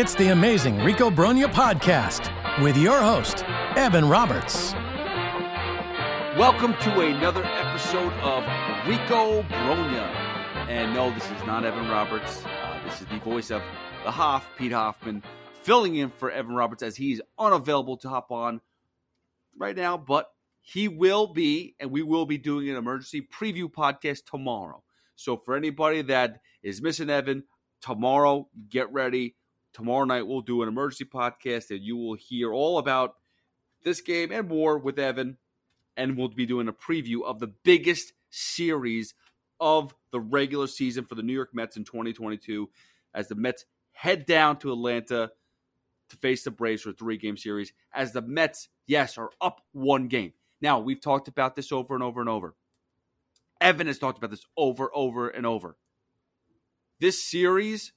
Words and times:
It's 0.00 0.14
the 0.14 0.28
amazing 0.28 0.78
Rico 0.78 1.10
Brogna 1.10 1.44
podcast 1.52 2.32
with 2.62 2.74
your 2.74 3.02
host, 3.02 3.44
Evan 3.76 4.08
Roberts. 4.08 4.72
Welcome 6.38 6.72
to 6.80 7.00
another 7.00 7.44
episode 7.44 8.10
of 8.22 8.42
Rico 8.88 9.42
Brogna. 9.42 10.08
And 10.70 10.94
no, 10.94 11.12
this 11.12 11.26
is 11.26 11.44
not 11.44 11.66
Evan 11.66 11.86
Roberts. 11.90 12.42
Uh, 12.46 12.80
this 12.82 13.02
is 13.02 13.08
the 13.08 13.18
voice 13.18 13.50
of 13.50 13.60
the 14.02 14.10
Hoff, 14.10 14.48
Pete 14.56 14.72
Hoffman, 14.72 15.22
filling 15.64 15.96
in 15.96 16.08
for 16.08 16.30
Evan 16.30 16.54
Roberts 16.54 16.82
as 16.82 16.96
he's 16.96 17.20
unavailable 17.38 17.98
to 17.98 18.08
hop 18.08 18.32
on 18.32 18.62
right 19.58 19.76
now, 19.76 19.98
but 19.98 20.30
he 20.62 20.88
will 20.88 21.26
be, 21.26 21.74
and 21.78 21.90
we 21.90 22.02
will 22.02 22.24
be 22.24 22.38
doing 22.38 22.70
an 22.70 22.76
emergency 22.76 23.20
preview 23.20 23.70
podcast 23.70 24.24
tomorrow. 24.24 24.82
So 25.16 25.36
for 25.36 25.54
anybody 25.54 26.00
that 26.00 26.40
is 26.62 26.80
missing 26.80 27.10
Evan, 27.10 27.44
tomorrow, 27.82 28.48
get 28.70 28.90
ready. 28.94 29.34
Tomorrow 29.72 30.04
night, 30.04 30.26
we'll 30.26 30.40
do 30.40 30.62
an 30.62 30.68
emergency 30.68 31.04
podcast 31.04 31.70
and 31.70 31.80
you 31.80 31.96
will 31.96 32.14
hear 32.14 32.52
all 32.52 32.78
about 32.78 33.14
this 33.84 34.00
game 34.00 34.32
and 34.32 34.48
more 34.48 34.78
with 34.78 34.98
Evan. 34.98 35.38
And 35.96 36.16
we'll 36.16 36.28
be 36.28 36.46
doing 36.46 36.68
a 36.68 36.72
preview 36.72 37.22
of 37.24 37.40
the 37.40 37.48
biggest 37.48 38.12
series 38.30 39.14
of 39.60 39.94
the 40.12 40.20
regular 40.20 40.66
season 40.66 41.04
for 41.04 41.14
the 41.14 41.22
New 41.22 41.32
York 41.32 41.50
Mets 41.52 41.76
in 41.76 41.84
2022 41.84 42.68
as 43.14 43.28
the 43.28 43.34
Mets 43.34 43.64
head 43.92 44.24
down 44.24 44.58
to 44.58 44.72
Atlanta 44.72 45.30
to 46.08 46.16
face 46.16 46.44
the 46.44 46.50
Braves 46.50 46.82
for 46.82 46.90
a 46.90 46.94
three 46.94 47.16
game 47.16 47.36
series 47.36 47.72
as 47.92 48.12
the 48.12 48.22
Mets, 48.22 48.68
yes, 48.86 49.18
are 49.18 49.30
up 49.40 49.60
one 49.72 50.08
game. 50.08 50.32
Now, 50.60 50.80
we've 50.80 51.00
talked 51.00 51.28
about 51.28 51.54
this 51.54 51.72
over 51.72 51.94
and 51.94 52.02
over 52.02 52.20
and 52.20 52.28
over. 52.28 52.54
Evan 53.60 53.86
has 53.86 53.98
talked 53.98 54.18
about 54.18 54.30
this 54.30 54.44
over, 54.56 54.90
over, 54.94 55.28
and 55.28 55.46
over. 55.46 55.76
This 56.98 57.22
series 57.22 57.92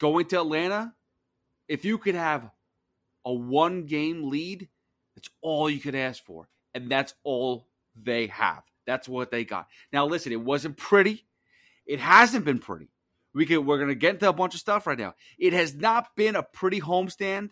going 0.00 0.26
to 0.26 0.40
Atlanta, 0.40 0.94
if 1.68 1.84
you 1.84 1.98
could 1.98 2.16
have 2.16 2.50
a 3.24 3.32
one 3.32 3.86
game 3.86 4.28
lead, 4.28 4.68
that's 5.14 5.30
all 5.40 5.70
you 5.70 5.78
could 5.78 5.94
ask 5.94 6.24
for. 6.24 6.48
And 6.74 6.90
that's 6.90 7.14
all 7.22 7.68
they 7.94 8.26
have. 8.28 8.62
That's 8.86 9.08
what 9.08 9.30
they 9.30 9.44
got. 9.44 9.68
Now, 9.92 10.06
listen, 10.06 10.32
it 10.32 10.40
wasn't 10.40 10.76
pretty. 10.76 11.26
It 11.86 12.00
hasn't 12.00 12.44
been 12.44 12.58
pretty. 12.58 12.88
We 13.34 13.46
can, 13.46 13.64
we're 13.64 13.76
going 13.76 13.88
to 13.88 13.94
get 13.94 14.14
into 14.14 14.28
a 14.28 14.32
bunch 14.32 14.54
of 14.54 14.60
stuff 14.60 14.86
right 14.86 14.98
now. 14.98 15.14
It 15.38 15.52
has 15.52 15.74
not 15.74 16.16
been 16.16 16.34
a 16.34 16.42
pretty 16.42 16.80
homestand 16.80 17.50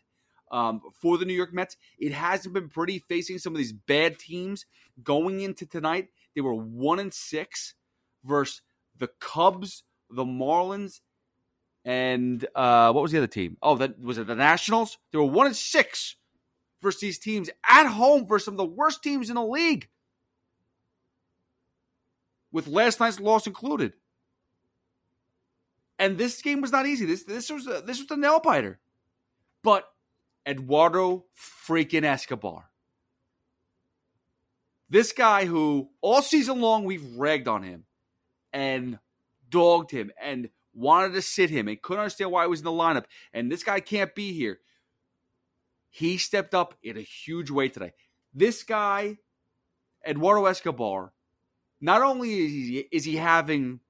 um, 0.50 0.80
for 1.00 1.18
the 1.18 1.24
New 1.24 1.34
York 1.34 1.52
Mets. 1.52 1.76
It 1.98 2.12
hasn't 2.12 2.54
been 2.54 2.68
pretty 2.68 2.98
facing 2.98 3.38
some 3.38 3.52
of 3.52 3.58
these 3.58 3.72
bad 3.72 4.18
teams 4.18 4.66
going 5.02 5.40
into 5.40 5.66
tonight. 5.66 6.08
They 6.34 6.40
were 6.40 6.54
one 6.54 6.98
and 6.98 7.12
six 7.12 7.74
versus 8.24 8.62
the 8.96 9.08
Cubs, 9.20 9.84
the 10.10 10.24
Marlins, 10.24 11.00
and 11.84 12.44
uh, 12.54 12.92
what 12.92 13.02
was 13.02 13.12
the 13.12 13.18
other 13.18 13.26
team? 13.26 13.56
Oh, 13.62 13.76
that 13.76 14.00
was 14.00 14.18
it. 14.18 14.26
The 14.26 14.34
Nationals. 14.34 14.98
They 15.12 15.18
were 15.18 15.24
one 15.24 15.46
and 15.46 15.56
six 15.56 16.16
versus 16.82 17.00
these 17.00 17.18
teams 17.18 17.50
at 17.68 17.86
home 17.86 18.26
versus 18.26 18.44
some 18.44 18.54
of 18.54 18.58
the 18.58 18.64
worst 18.64 19.02
teams 19.02 19.28
in 19.30 19.36
the 19.36 19.44
league, 19.44 19.88
with 22.52 22.66
last 22.66 23.00
night's 23.00 23.20
loss 23.20 23.46
included. 23.46 23.94
And 25.98 26.16
this 26.16 26.40
game 26.42 26.60
was 26.60 26.72
not 26.72 26.86
easy. 26.86 27.06
This 27.06 27.24
this 27.24 27.50
was 27.50 27.66
a, 27.66 27.82
this 27.84 27.98
was 27.98 28.10
a 28.10 28.16
nail 28.16 28.40
biter, 28.40 28.78
but 29.62 29.84
Eduardo 30.46 31.24
freaking 31.66 32.04
Escobar, 32.04 32.70
this 34.88 35.12
guy 35.12 35.44
who 35.44 35.90
all 36.00 36.22
season 36.22 36.60
long 36.60 36.84
we've 36.84 37.16
ragged 37.16 37.48
on 37.48 37.62
him 37.62 37.84
and 38.52 38.98
dogged 39.50 39.90
him 39.90 40.10
and 40.20 40.48
wanted 40.78 41.12
to 41.14 41.22
sit 41.22 41.50
him 41.50 41.68
and 41.68 41.80
couldn't 41.82 42.02
understand 42.02 42.30
why 42.30 42.44
he 42.44 42.48
was 42.48 42.60
in 42.60 42.64
the 42.64 42.70
lineup. 42.70 43.04
And 43.32 43.50
this 43.50 43.64
guy 43.64 43.80
can't 43.80 44.14
be 44.14 44.32
here. 44.32 44.60
He 45.90 46.18
stepped 46.18 46.54
up 46.54 46.74
in 46.82 46.96
a 46.96 47.02
huge 47.02 47.50
way 47.50 47.68
today. 47.68 47.92
This 48.32 48.62
guy, 48.62 49.18
Eduardo 50.06 50.46
Escobar, 50.46 51.12
not 51.80 52.02
only 52.02 52.30
is 52.30 52.52
he, 52.52 52.88
is 52.92 53.04
he 53.04 53.16
having 53.16 53.80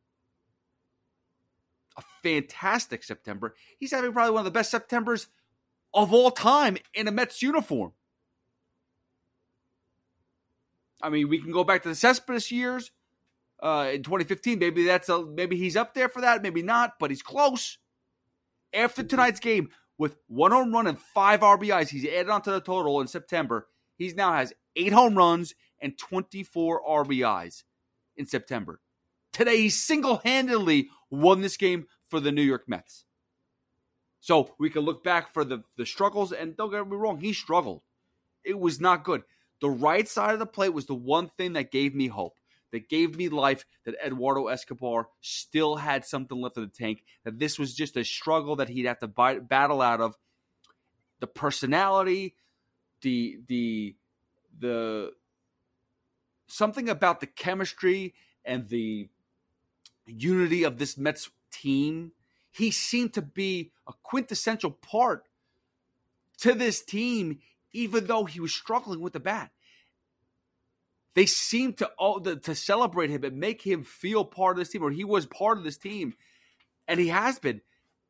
a 1.97 2.03
fantastic 2.22 3.03
September, 3.03 3.55
he's 3.78 3.91
having 3.91 4.12
probably 4.12 4.32
one 4.32 4.41
of 4.41 4.44
the 4.44 4.50
best 4.50 4.70
Septembers 4.70 5.26
of 5.93 6.12
all 6.12 6.31
time 6.31 6.78
in 6.94 7.09
a 7.09 7.12
Mets 7.12 7.43
uniform. 7.43 7.93
I 11.03 11.10
mean, 11.10 11.28
we 11.28 11.41
can 11.41 11.53
go 11.53 11.65
back 11.65 11.82
to 11.82 11.88
the 11.88 11.94
Cespedes 11.94 12.50
years 12.50 12.91
uh, 13.60 13.91
in 13.92 14.02
2015. 14.02 14.58
Maybe 14.58 14.84
that's 14.84 15.08
a 15.08 15.24
maybe 15.24 15.56
he's 15.56 15.76
up 15.76 15.94
there 15.94 16.08
for 16.08 16.20
that, 16.20 16.42
maybe 16.42 16.62
not, 16.62 16.94
but 16.98 17.10
he's 17.10 17.22
close. 17.22 17.78
After 18.72 19.02
tonight's 19.02 19.41
game, 19.41 19.70
with 19.98 20.16
one 20.28 20.52
home 20.52 20.72
run 20.72 20.86
and 20.86 20.98
five 20.98 21.41
RBIs, 21.41 21.88
he's 21.88 22.06
added 22.06 22.30
onto 22.30 22.52
the 22.52 22.60
total 22.60 23.00
in 23.00 23.08
September. 23.08 23.66
He 23.96 24.12
now 24.12 24.32
has 24.32 24.52
eight 24.76 24.92
home 24.92 25.16
runs 25.16 25.54
and 25.80 25.98
24 25.98 26.82
RBIs 26.88 27.64
in 28.16 28.26
September. 28.26 28.80
Today, 29.32 29.56
he 29.58 29.69
single 29.70 30.20
handedly 30.25 30.88
won 31.10 31.40
this 31.40 31.56
game 31.56 31.86
for 32.08 32.20
the 32.20 32.32
New 32.32 32.42
York 32.42 32.69
Mets. 32.69 33.04
So 34.20 34.54
we 34.58 34.70
can 34.70 34.82
look 34.82 35.04
back 35.04 35.32
for 35.32 35.44
the, 35.44 35.62
the 35.76 35.86
struggles, 35.86 36.32
and 36.32 36.56
don't 36.56 36.70
get 36.70 36.88
me 36.88 36.96
wrong, 36.96 37.20
he 37.20 37.32
struggled. 37.32 37.82
It 38.44 38.58
was 38.58 38.80
not 38.80 39.04
good. 39.04 39.22
The 39.60 39.70
right 39.70 40.08
side 40.08 40.32
of 40.32 40.38
the 40.38 40.46
plate 40.46 40.72
was 40.72 40.86
the 40.86 40.94
one 40.94 41.30
thing 41.36 41.54
that 41.54 41.72
gave 41.72 41.94
me 41.94 42.08
hope 42.08 42.34
that 42.72 42.88
gave 42.88 43.16
me 43.16 43.28
life 43.28 43.64
that 43.84 43.94
Eduardo 44.04 44.48
Escobar 44.48 45.08
still 45.20 45.76
had 45.76 46.04
something 46.04 46.40
left 46.40 46.56
in 46.56 46.64
the 46.64 46.68
tank, 46.68 47.04
that 47.24 47.38
this 47.38 47.58
was 47.58 47.74
just 47.74 47.96
a 47.96 48.04
struggle 48.04 48.56
that 48.56 48.68
he'd 48.68 48.86
have 48.86 48.98
to 49.00 49.08
battle 49.08 49.82
out 49.82 50.00
of. 50.00 50.16
The 51.20 51.26
personality, 51.26 52.36
the 53.02 53.40
the 53.48 53.96
the 54.56 55.12
something 56.46 56.88
about 56.88 57.20
the 57.20 57.26
chemistry 57.26 58.14
and 58.44 58.69
the 58.69 59.08
unity 60.06 60.62
of 60.62 60.78
this 60.78 60.96
Mets 60.96 61.31
team. 61.50 62.12
He 62.50 62.70
seemed 62.70 63.14
to 63.14 63.22
be 63.22 63.72
a 63.87 63.93
quintessential 64.02 64.70
part 64.70 65.28
to 66.38 66.54
this 66.54 66.82
team, 66.82 67.40
even 67.72 68.06
though 68.06 68.25
he 68.25 68.40
was 68.40 68.54
struggling 68.54 69.00
with 69.00 69.12
the 69.12 69.20
bat 69.20 69.50
they 71.19 71.26
seem 71.26 71.73
to 71.73 71.91
all 71.99 72.20
to 72.20 72.55
celebrate 72.55 73.11
him 73.11 73.25
and 73.25 73.41
make 73.41 73.61
him 73.61 73.82
feel 73.82 74.25
part 74.25 74.56
of 74.56 74.61
this 74.61 74.69
team, 74.69 74.85
or 74.85 74.93
he 74.93 75.03
was 75.03 75.26
part 75.26 75.59
of 75.59 75.65
this 75.65 75.76
team, 75.76 76.15
and 76.87 77.00
he 77.00 77.09
has 77.09 77.41
been. 77.41 77.61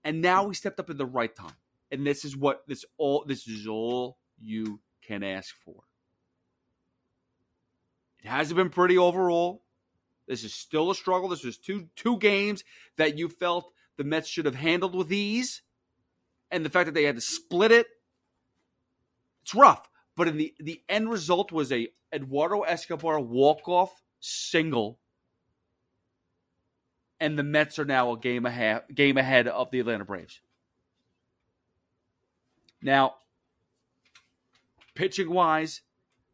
And 0.04 0.20
now 0.20 0.46
he 0.46 0.54
stepped 0.54 0.78
up 0.78 0.90
in 0.90 0.98
the 0.98 1.06
right 1.06 1.34
time, 1.34 1.56
and 1.90 2.06
this 2.06 2.26
is 2.26 2.36
what 2.36 2.68
this 2.68 2.84
all 2.98 3.24
this 3.26 3.48
is 3.48 3.66
all 3.66 4.18
you 4.38 4.80
can 5.00 5.22
ask 5.22 5.54
for. 5.64 5.84
It 8.22 8.28
hasn't 8.28 8.58
been 8.58 8.68
pretty 8.68 8.98
overall. 8.98 9.62
This 10.26 10.44
is 10.44 10.52
still 10.52 10.90
a 10.90 10.94
struggle. 10.94 11.30
This 11.30 11.44
was 11.44 11.56
two 11.56 11.88
two 11.96 12.18
games 12.18 12.62
that 12.98 13.16
you 13.16 13.30
felt 13.30 13.72
the 13.96 14.04
Mets 14.04 14.28
should 14.28 14.44
have 14.44 14.54
handled 14.54 14.94
with 14.94 15.10
ease, 15.10 15.62
and 16.50 16.62
the 16.62 16.68
fact 16.68 16.84
that 16.84 16.92
they 16.92 17.04
had 17.04 17.14
to 17.14 17.22
split 17.22 17.72
it 17.72 17.86
It's 19.44 19.54
rough, 19.54 19.87
but 20.18 20.26
in 20.26 20.36
the 20.36 20.52
the 20.58 20.82
end 20.88 21.08
result 21.08 21.52
was 21.52 21.70
a 21.70 21.88
Eduardo 22.12 22.62
Escobar 22.62 23.20
walk 23.20 23.68
off 23.68 24.02
single, 24.18 24.98
and 27.20 27.38
the 27.38 27.44
Mets 27.44 27.78
are 27.78 27.84
now 27.84 28.12
a 28.12 28.18
game 28.18 28.44
ahead 28.44 28.82
game 28.92 29.16
ahead 29.16 29.46
of 29.46 29.70
the 29.70 29.78
Atlanta 29.78 30.04
Braves. 30.04 30.40
Now, 32.82 33.14
pitching 34.96 35.30
wise, 35.30 35.82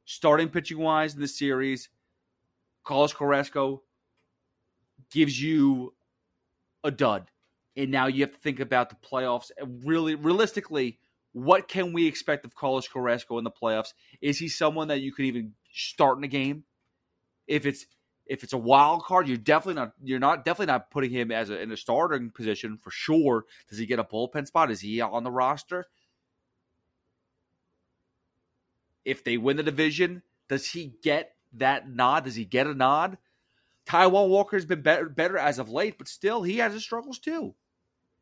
starting 0.07 0.49
pitching 0.49 0.79
wise 0.79 1.15
in 1.15 1.21
the 1.21 1.29
series, 1.29 1.91
Carlos 2.85 3.13
Carrasco 3.13 3.83
gives 5.11 5.41
you 5.41 5.93
a 6.83 6.91
dud. 6.91 7.27
And 7.77 7.91
now 7.91 8.07
you 8.07 8.23
have 8.23 8.33
to 8.33 8.39
think 8.39 8.61
about 8.61 8.89
the 8.89 8.97
playoffs. 8.97 9.51
And 9.59 9.85
really, 9.85 10.15
realistically, 10.15 11.01
what 11.35 11.67
can 11.67 11.93
we 11.93 12.07
expect 12.07 12.45
of 12.45 12.55
Carlos 12.55 12.89
Carrasco 12.89 13.39
in 13.39 13.45
the 13.45 13.51
playoffs? 13.51 13.93
Is 14.23 14.39
he 14.39 14.49
someone 14.49 14.89
that 14.89 15.01
you 15.01 15.13
could 15.13 15.25
even 15.27 15.53
start 15.73 16.17
in 16.17 16.25
a 16.25 16.29
game? 16.29 16.63
If 17.47 17.67
it's 17.67 17.87
if 18.25 18.43
it's 18.45 18.53
a 18.53 18.59
wild 18.59 19.03
card, 19.03 19.29
you're 19.29 19.37
definitely 19.37 19.83
not 19.83 19.93
you're 20.03 20.21
not 20.21 20.45
definitely 20.45 20.73
not 20.73 20.93
putting 20.93 21.11
him 21.11 21.33
as 21.33 21.51
a, 21.51 21.61
in 21.61 21.73
a 21.73 21.77
starting 21.77 22.31
position 22.31 22.79
for 22.79 22.93
sure. 22.93 23.45
Does 23.69 23.79
he 23.79 23.85
get 23.85 23.99
a 23.99 24.05
bullpen 24.05 24.47
spot? 24.47 24.71
Is 24.71 24.81
he 24.81 25.01
on 25.01 25.25
the 25.25 25.31
roster? 25.31 25.87
If 29.05 29.25
they 29.25 29.37
win 29.37 29.57
the 29.57 29.65
division, 29.65 30.23
does 30.49 30.71
he 30.71 30.95
get 31.03 31.35
that 31.55 31.91
nod? 31.91 32.25
Does 32.25 32.37
he 32.37 32.45
get 32.45 32.69
a 32.69 32.75
nod? 32.75 33.19
Taijuan 33.87 34.29
Walker 34.29 34.57
has 34.57 34.65
been 34.65 34.81
better, 34.81 35.09
better 35.09 35.37
as 35.37 35.59
of 35.59 35.69
late, 35.69 35.99
but 35.99 36.09
still, 36.09 36.43
he 36.43 36.59
has 36.59 36.73
his 36.73 36.83
struggles 36.83 37.19
too. 37.19 37.55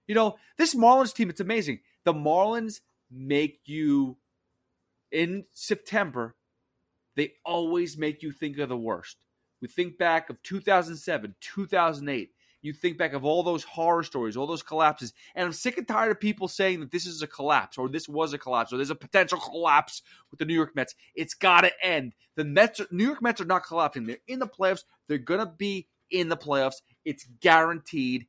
You 0.09 0.15
know, 0.15 0.37
this 0.57 0.75
Marlins 0.75 1.15
team, 1.15 1.31
it's 1.31 1.41
amazing. 1.41 1.81
The 2.03 2.13
Marlins 2.13 2.81
make 3.13 3.61
you, 3.65 4.17
in 5.11 5.45
September, 5.53 6.35
they 7.17 7.33
always 7.45 7.99
make 7.99 8.23
you 8.23 8.33
think 8.33 8.59
of 8.59 8.69
the 8.69 8.77
worst. 8.77 9.17
We 9.61 9.69
think 9.69 9.99
back 9.99 10.31
of 10.31 10.43
2007, 10.43 11.35
2008. 11.41 12.31
You 12.63 12.73
think 12.73 12.97
back 12.97 13.13
of 13.13 13.25
all 13.25 13.43
those 13.43 13.65
horror 13.65 14.05
stories, 14.05 14.37
all 14.37 14.47
those 14.47 14.63
collapses. 14.63 15.13
And 15.35 15.45
I'm 15.47 15.53
sick 15.53 15.79
and 15.79 15.87
tired 15.87 16.13
of 16.13 16.21
people 16.21 16.47
saying 16.47 16.79
that 16.81 16.93
this 16.93 17.07
is 17.07 17.21
a 17.21 17.27
collapse 17.27 17.77
or 17.77 17.89
this 17.89 18.09
was 18.09 18.33
a 18.33 18.39
collapse 18.39 18.73
or 18.73 18.77
there's 18.77 18.91
a 18.91 18.95
potential 18.95 19.41
collapse 19.41 20.03
with 20.31 20.39
the 20.39 20.45
New 20.45 20.55
York 20.55 20.75
Mets. 20.77 20.95
It's 21.17 21.35
got 21.35 21.63
to 21.63 21.73
end. 21.85 22.15
The 22.37 22.45
Mets, 22.45 22.81
New 22.93 23.05
York 23.05 23.21
Mets 23.21 23.41
are 23.41 23.47
not 23.47 23.67
collapsing. 23.67 24.07
They're 24.07 24.19
in 24.29 24.39
the 24.39 24.47
playoffs. 24.47 24.85
They're 25.09 25.19
going 25.19 25.41
to 25.41 25.47
be 25.47 25.89
in 26.09 26.29
the 26.29 26.37
playoffs. 26.37 26.83
It's 27.05 27.27
guaranteed. 27.41 28.29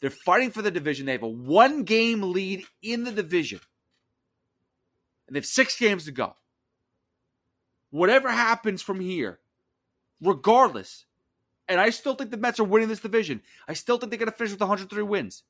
They're 0.00 0.10
fighting 0.10 0.50
for 0.50 0.62
the 0.62 0.70
division. 0.70 1.04
They 1.04 1.12
have 1.12 1.22
a 1.22 1.28
one 1.28 1.84
game 1.84 2.22
lead 2.32 2.64
in 2.82 3.04
the 3.04 3.12
division. 3.12 3.60
And 5.26 5.34
they 5.34 5.38
have 5.38 5.46
six 5.46 5.78
games 5.78 6.04
to 6.04 6.12
go. 6.12 6.34
Whatever 7.90 8.30
happens 8.30 8.82
from 8.82 9.00
here, 9.00 9.38
regardless, 10.20 11.06
and 11.68 11.80
I 11.80 11.90
still 11.90 12.14
think 12.14 12.30
the 12.30 12.36
Mets 12.36 12.60
are 12.60 12.64
winning 12.64 12.88
this 12.88 13.00
division. 13.00 13.42
I 13.66 13.72
still 13.74 13.98
think 13.98 14.10
they're 14.10 14.18
going 14.18 14.30
to 14.30 14.36
finish 14.36 14.52
with 14.52 14.60
103 14.60 15.02
wins. 15.02 15.42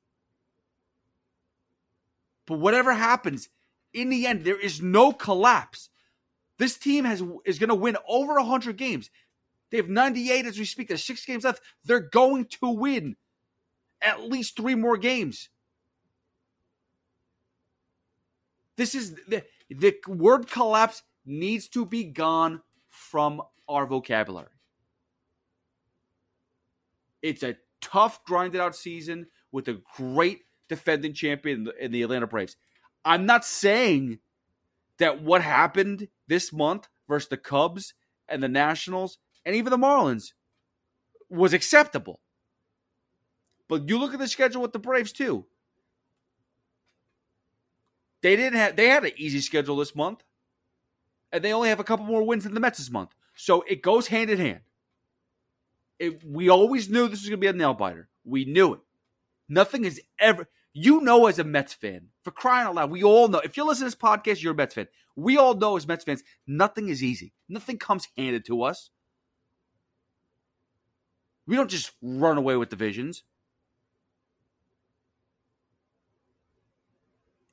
But 2.47 2.59
whatever 2.59 2.95
happens, 2.95 3.49
in 3.93 4.09
the 4.09 4.27
end, 4.27 4.45
there 4.45 4.59
is 4.59 4.81
no 4.81 5.13
collapse. 5.13 5.91
This 6.59 6.77
team 6.77 7.05
has 7.05 7.23
is 7.45 7.59
going 7.59 7.69
to 7.69 7.75
win 7.75 7.97
over 8.09 8.35
100 8.35 8.77
games. 8.77 9.11
They 9.71 9.79
have 9.79 9.89
98 9.89 10.47
as 10.47 10.59
we 10.59 10.65
speak. 10.65 10.89
There's 10.89 11.05
six 11.05 11.25
games 11.25 11.45
left. 11.45 11.63
They're 11.85 12.01
going 12.01 12.47
to 12.61 12.71
win 12.71 13.17
at 14.01 14.23
least 14.23 14.57
three 14.57 14.75
more 14.75 14.97
games. 14.97 15.49
This 18.77 18.95
is 18.95 19.17
the, 19.71 19.95
word 20.07 20.51
collapse 20.51 21.03
needs 21.25 21.69
to 21.69 21.85
be 21.85 22.05
gone 22.05 22.63
from 22.89 23.43
our 23.69 23.87
vocabulary. 23.87 24.49
It's 27.23 27.43
a 27.43 27.57
tough, 27.81 28.25
grinded 28.25 28.61
out 28.61 28.77
season 28.77 29.27
with 29.51 29.69
a 29.69 29.81
great 29.97 30.41
defending 30.69 31.15
champion 31.15 31.69
in 31.81 31.93
the 31.93 32.03
Atlanta 32.03 32.27
Braves. 32.27 32.57
I'm 33.05 33.27
not 33.27 33.45
saying 33.45 34.19
that 34.99 35.23
what 35.23 35.43
happened 35.43 36.09
this 36.29 36.53
month 36.53 36.89
versus 37.09 37.29
the 37.29 37.37
Cubs 37.37 37.95
and 38.29 38.43
the 38.43 38.49
Nationals 38.49 39.19
and 39.45 39.55
even 39.55 39.71
the 39.71 39.77
Marlins 39.77 40.33
was 41.31 41.53
acceptable. 41.53 42.21
But 43.69 43.89
you 43.89 43.99
look 43.99 44.15
at 44.15 44.21
the 44.21 44.29
schedule 44.29 44.63
with 44.63 44.73
the 44.73 44.79
Braves 44.79 45.13
too. 45.13 45.47
They 48.27 48.35
didn't 48.35 48.59
have 48.59 48.75
they 48.75 48.89
had 48.89 49.05
an 49.05 49.13
easy 49.17 49.41
schedule 49.41 49.77
this 49.77 49.95
month. 49.95 50.25
And 51.31 51.45
they 51.45 51.53
only 51.53 51.69
have 51.69 51.79
a 51.79 51.85
couple 51.85 52.07
more 52.07 52.25
wins 52.25 52.43
than 52.43 52.55
the 52.55 52.61
Mets 52.61 52.79
this 52.79 52.91
month. 52.91 53.11
So 53.37 53.63
it 53.69 53.83
goes 53.83 54.09
hand 54.09 54.31
in 54.31 54.39
hand. 54.39 54.63
It, 56.01 56.25
we 56.25 56.49
always 56.49 56.91
knew 56.91 57.07
this 57.07 57.21
was 57.21 57.29
going 57.29 57.39
to 57.39 57.45
be 57.45 57.47
a 57.47 57.53
nail 57.53 57.73
biter. 57.73 58.09
We 58.25 58.45
knew 58.45 58.73
it. 58.75 58.81
Nothing 59.49 59.85
is 59.85 60.01
ever. 60.19 60.49
You 60.73 61.03
know, 61.03 61.27
as 61.27 61.39
a 61.39 61.45
Mets 61.45 61.73
fan, 61.75 62.09
for 62.25 62.33
crying 62.33 62.67
out 62.67 62.75
loud, 62.75 62.91
we 62.91 63.05
all 63.05 63.29
know. 63.29 63.39
If 63.39 63.57
you 63.57 63.65
listen 63.65 63.83
to 63.83 63.85
this 63.85 63.95
podcast, 63.95 64.43
you're 64.43 64.55
a 64.55 64.57
Mets 64.57 64.75
fan. 64.75 64.89
We 65.15 65.37
all 65.37 65.55
know 65.55 65.77
as 65.77 65.87
Mets 65.87 66.03
fans, 66.03 66.25
nothing 66.49 66.89
is 66.89 67.05
easy. 67.05 67.33
Nothing 67.49 67.79
comes 67.79 68.09
handed 68.19 68.45
to 68.47 68.65
us. 68.65 68.91
We 71.47 71.55
don't 71.55 71.71
just 71.71 71.93
run 72.03 72.39
away 72.39 72.57
with 72.57 72.71
divisions. 72.71 73.23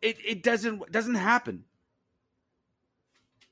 It 0.04 0.18
it 0.24 0.44
doesn't 0.44 0.92
doesn't 0.92 1.16
happen. 1.16 1.64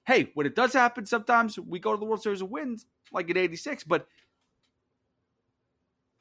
Hey, 0.05 0.31
when 0.33 0.45
it 0.45 0.55
does 0.55 0.73
happen, 0.73 1.05
sometimes 1.05 1.57
we 1.57 1.79
go 1.79 1.93
to 1.93 1.97
the 1.97 2.05
World 2.05 2.21
Series 2.21 2.41
and 2.41 2.51
wins, 2.51 2.85
like 3.11 3.29
in 3.29 3.37
'86. 3.37 3.85
But 3.85 4.05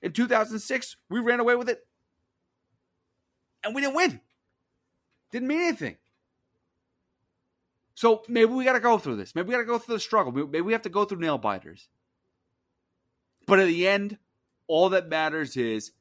in 0.00 0.12
2006, 0.12 0.96
we 1.08 1.20
ran 1.20 1.40
away 1.40 1.56
with 1.56 1.68
it 1.68 1.84
and 3.64 3.74
we 3.74 3.80
didn't 3.80 3.96
win. 3.96 4.20
Didn't 5.32 5.48
mean 5.48 5.60
anything. 5.60 5.96
So 7.94 8.22
maybe 8.28 8.52
we 8.52 8.64
got 8.64 8.72
to 8.74 8.80
go 8.80 8.98
through 8.98 9.16
this. 9.16 9.34
Maybe 9.34 9.48
we 9.48 9.52
got 9.52 9.60
to 9.60 9.66
go 9.66 9.78
through 9.78 9.96
the 9.96 10.00
struggle. 10.00 10.32
Maybe 10.32 10.60
we 10.62 10.72
have 10.72 10.82
to 10.82 10.88
go 10.88 11.04
through 11.04 11.18
nail 11.18 11.38
biters. 11.38 11.88
But 13.46 13.58
at 13.58 13.66
the 13.66 13.86
end, 13.86 14.18
all 14.66 14.90
that 14.90 15.08
matters 15.08 15.56
is 15.56 15.92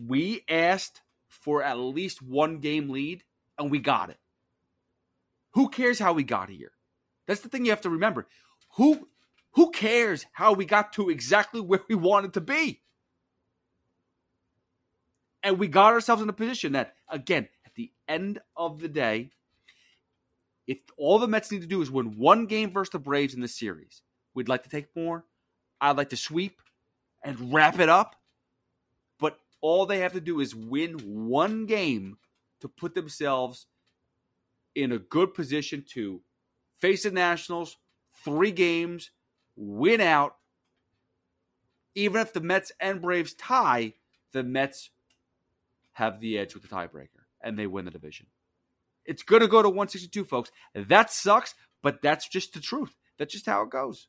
we 0.00 0.44
asked 0.48 1.00
for 1.40 1.62
at 1.62 1.78
least 1.78 2.22
one 2.22 2.58
game 2.58 2.88
lead 2.88 3.22
and 3.58 3.70
we 3.70 3.78
got 3.78 4.10
it. 4.10 4.18
Who 5.52 5.68
cares 5.68 5.98
how 5.98 6.12
we 6.12 6.24
got 6.24 6.48
here? 6.48 6.72
That's 7.26 7.40
the 7.40 7.48
thing 7.48 7.64
you 7.64 7.70
have 7.70 7.80
to 7.82 7.90
remember. 7.90 8.26
Who 8.76 9.08
who 9.52 9.70
cares 9.70 10.26
how 10.32 10.52
we 10.52 10.64
got 10.64 10.92
to 10.94 11.10
exactly 11.10 11.60
where 11.60 11.82
we 11.88 11.94
wanted 11.94 12.34
to 12.34 12.40
be? 12.40 12.82
And 15.44 15.58
we 15.58 15.68
got 15.68 15.92
ourselves 15.92 16.22
in 16.22 16.28
a 16.28 16.32
position 16.32 16.72
that, 16.72 16.94
again, 17.08 17.48
at 17.64 17.74
the 17.74 17.92
end 18.08 18.40
of 18.56 18.80
the 18.80 18.88
day, 18.88 19.30
if 20.66 20.78
all 20.96 21.18
the 21.18 21.28
Mets 21.28 21.52
need 21.52 21.60
to 21.60 21.68
do 21.68 21.82
is 21.82 21.90
win 21.90 22.18
one 22.18 22.46
game 22.46 22.72
versus 22.72 22.90
the 22.90 22.98
Braves 22.98 23.34
in 23.34 23.40
this 23.40 23.54
series, 23.54 24.02
we'd 24.34 24.48
like 24.48 24.64
to 24.64 24.70
take 24.70 24.96
more. 24.96 25.24
I'd 25.80 25.98
like 25.98 26.08
to 26.08 26.16
sweep 26.16 26.60
and 27.22 27.52
wrap 27.52 27.78
it 27.78 27.88
up. 27.88 28.16
All 29.64 29.86
they 29.86 30.00
have 30.00 30.12
to 30.12 30.20
do 30.20 30.40
is 30.40 30.54
win 30.54 30.98
one 31.26 31.64
game 31.64 32.18
to 32.60 32.68
put 32.68 32.94
themselves 32.94 33.64
in 34.74 34.92
a 34.92 34.98
good 34.98 35.32
position 35.32 35.82
to 35.94 36.20
face 36.76 37.04
the 37.04 37.10
Nationals, 37.10 37.78
three 38.26 38.50
games, 38.50 39.10
win 39.56 40.02
out. 40.02 40.36
Even 41.94 42.20
if 42.20 42.34
the 42.34 42.42
Mets 42.42 42.72
and 42.78 43.00
Braves 43.00 43.32
tie, 43.32 43.94
the 44.32 44.42
Mets 44.42 44.90
have 45.92 46.20
the 46.20 46.36
edge 46.36 46.52
with 46.52 46.64
the 46.64 46.68
tiebreaker 46.68 47.24
and 47.42 47.58
they 47.58 47.66
win 47.66 47.86
the 47.86 47.90
division. 47.90 48.26
It's 49.06 49.22
going 49.22 49.40
to 49.40 49.48
go 49.48 49.62
to 49.62 49.70
162, 49.70 50.26
folks. 50.26 50.50
That 50.74 51.10
sucks, 51.10 51.54
but 51.82 52.02
that's 52.02 52.28
just 52.28 52.52
the 52.52 52.60
truth. 52.60 52.94
That's 53.18 53.32
just 53.32 53.46
how 53.46 53.62
it 53.62 53.70
goes. 53.70 54.08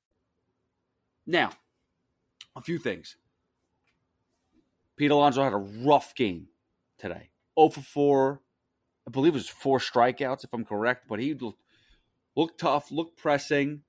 Now, 1.25 1.51
a 2.55 2.61
few 2.61 2.77
things. 2.77 3.15
Pete 4.95 5.11
Alonso 5.11 5.43
had 5.43 5.53
a 5.53 5.57
rough 5.57 6.13
game 6.15 6.47
today. 6.97 7.29
0 7.57 7.69
for 7.69 7.81
4. 7.81 8.41
I 9.07 9.11
believe 9.11 9.33
it 9.33 9.37
was 9.37 9.49
four 9.49 9.79
strikeouts, 9.79 10.43
if 10.43 10.53
I'm 10.53 10.65
correct, 10.65 11.07
but 11.07 11.19
he 11.19 11.33
looked, 12.35 12.59
tough, 12.59 12.91
looked 12.91 13.17
pressing. 13.17 13.81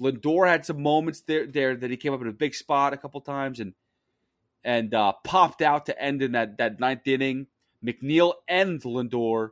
Lindor 0.00 0.48
had 0.48 0.66
some 0.66 0.82
moments 0.82 1.20
there, 1.20 1.46
there 1.46 1.76
that 1.76 1.90
he 1.90 1.96
came 1.96 2.12
up 2.12 2.20
in 2.20 2.26
a 2.26 2.32
big 2.32 2.54
spot 2.54 2.92
a 2.92 2.96
couple 2.96 3.20
times 3.20 3.60
and 3.60 3.74
and 4.64 4.92
uh, 4.92 5.12
popped 5.22 5.62
out 5.62 5.86
to 5.86 6.02
end 6.02 6.20
in 6.22 6.32
that, 6.32 6.58
that 6.58 6.80
ninth 6.80 7.06
inning. 7.06 7.46
McNeil 7.84 8.34
and 8.48 8.82
Lindor 8.82 9.50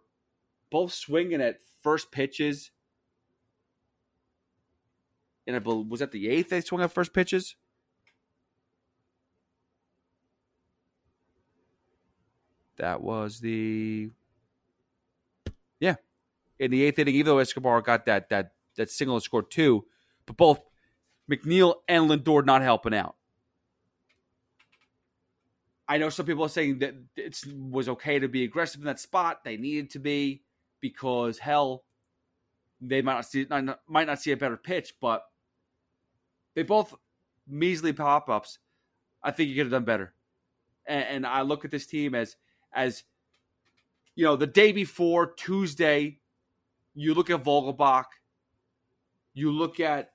both 0.70 0.92
swinging 0.92 1.40
at 1.40 1.60
first 1.82 2.10
pitches 2.10 2.72
and 5.46 5.56
I 5.56 5.58
believe 5.58 5.86
was 5.86 6.00
that 6.00 6.12
the 6.12 6.28
eighth 6.28 6.50
they 6.50 6.60
swung 6.60 6.82
at 6.82 6.92
first 6.92 7.12
pitches. 7.12 7.56
That 12.76 13.02
was 13.02 13.40
the 13.40 14.10
yeah 15.80 15.96
in 16.58 16.70
the 16.70 16.84
eighth 16.84 16.98
inning. 16.98 17.14
Even 17.14 17.26
though 17.26 17.38
Escobar 17.38 17.80
got 17.82 18.06
that 18.06 18.28
that 18.30 18.52
that 18.76 18.90
single 18.90 19.16
and 19.16 19.22
scored 19.22 19.50
two, 19.50 19.84
but 20.26 20.36
both 20.36 20.60
McNeil 21.30 21.76
and 21.88 22.10
Lindor 22.10 22.44
not 22.44 22.62
helping 22.62 22.94
out. 22.94 23.16
I 25.86 25.98
know 25.98 26.08
some 26.08 26.26
people 26.26 26.44
are 26.44 26.48
saying 26.48 26.78
that 26.78 26.94
it 27.16 27.44
was 27.54 27.88
okay 27.90 28.18
to 28.18 28.26
be 28.26 28.44
aggressive 28.44 28.80
in 28.80 28.86
that 28.86 29.00
spot. 29.00 29.44
They 29.44 29.56
needed 29.56 29.90
to 29.90 29.98
be 29.98 30.42
because 30.80 31.38
hell, 31.38 31.84
they 32.80 33.02
might 33.02 33.14
not 33.14 33.26
see 33.26 33.46
might 33.86 34.06
not 34.06 34.20
see 34.20 34.32
a 34.32 34.36
better 34.36 34.56
pitch, 34.56 34.94
but 35.00 35.24
they 36.54 36.62
both 36.62 36.94
measly 37.46 37.92
pop 37.92 38.28
ups. 38.28 38.58
I 39.22 39.30
think 39.30 39.48
you 39.48 39.56
could 39.56 39.66
have 39.66 39.72
done 39.72 39.84
better. 39.84 40.14
And, 40.86 41.04
and, 41.04 41.26
I 41.26 41.42
look 41.42 41.64
at 41.64 41.70
this 41.70 41.86
team 41.86 42.14
as 42.14 42.36
as 42.74 43.04
you 44.14 44.24
know 44.24 44.36
the 44.36 44.46
day 44.46 44.72
before 44.72 45.32
Tuesday. 45.32 46.20
You 46.94 47.14
look 47.14 47.30
at 47.30 47.42
Vogelbach. 47.42 48.04
You 49.32 49.50
look 49.50 49.80
at, 49.80 50.12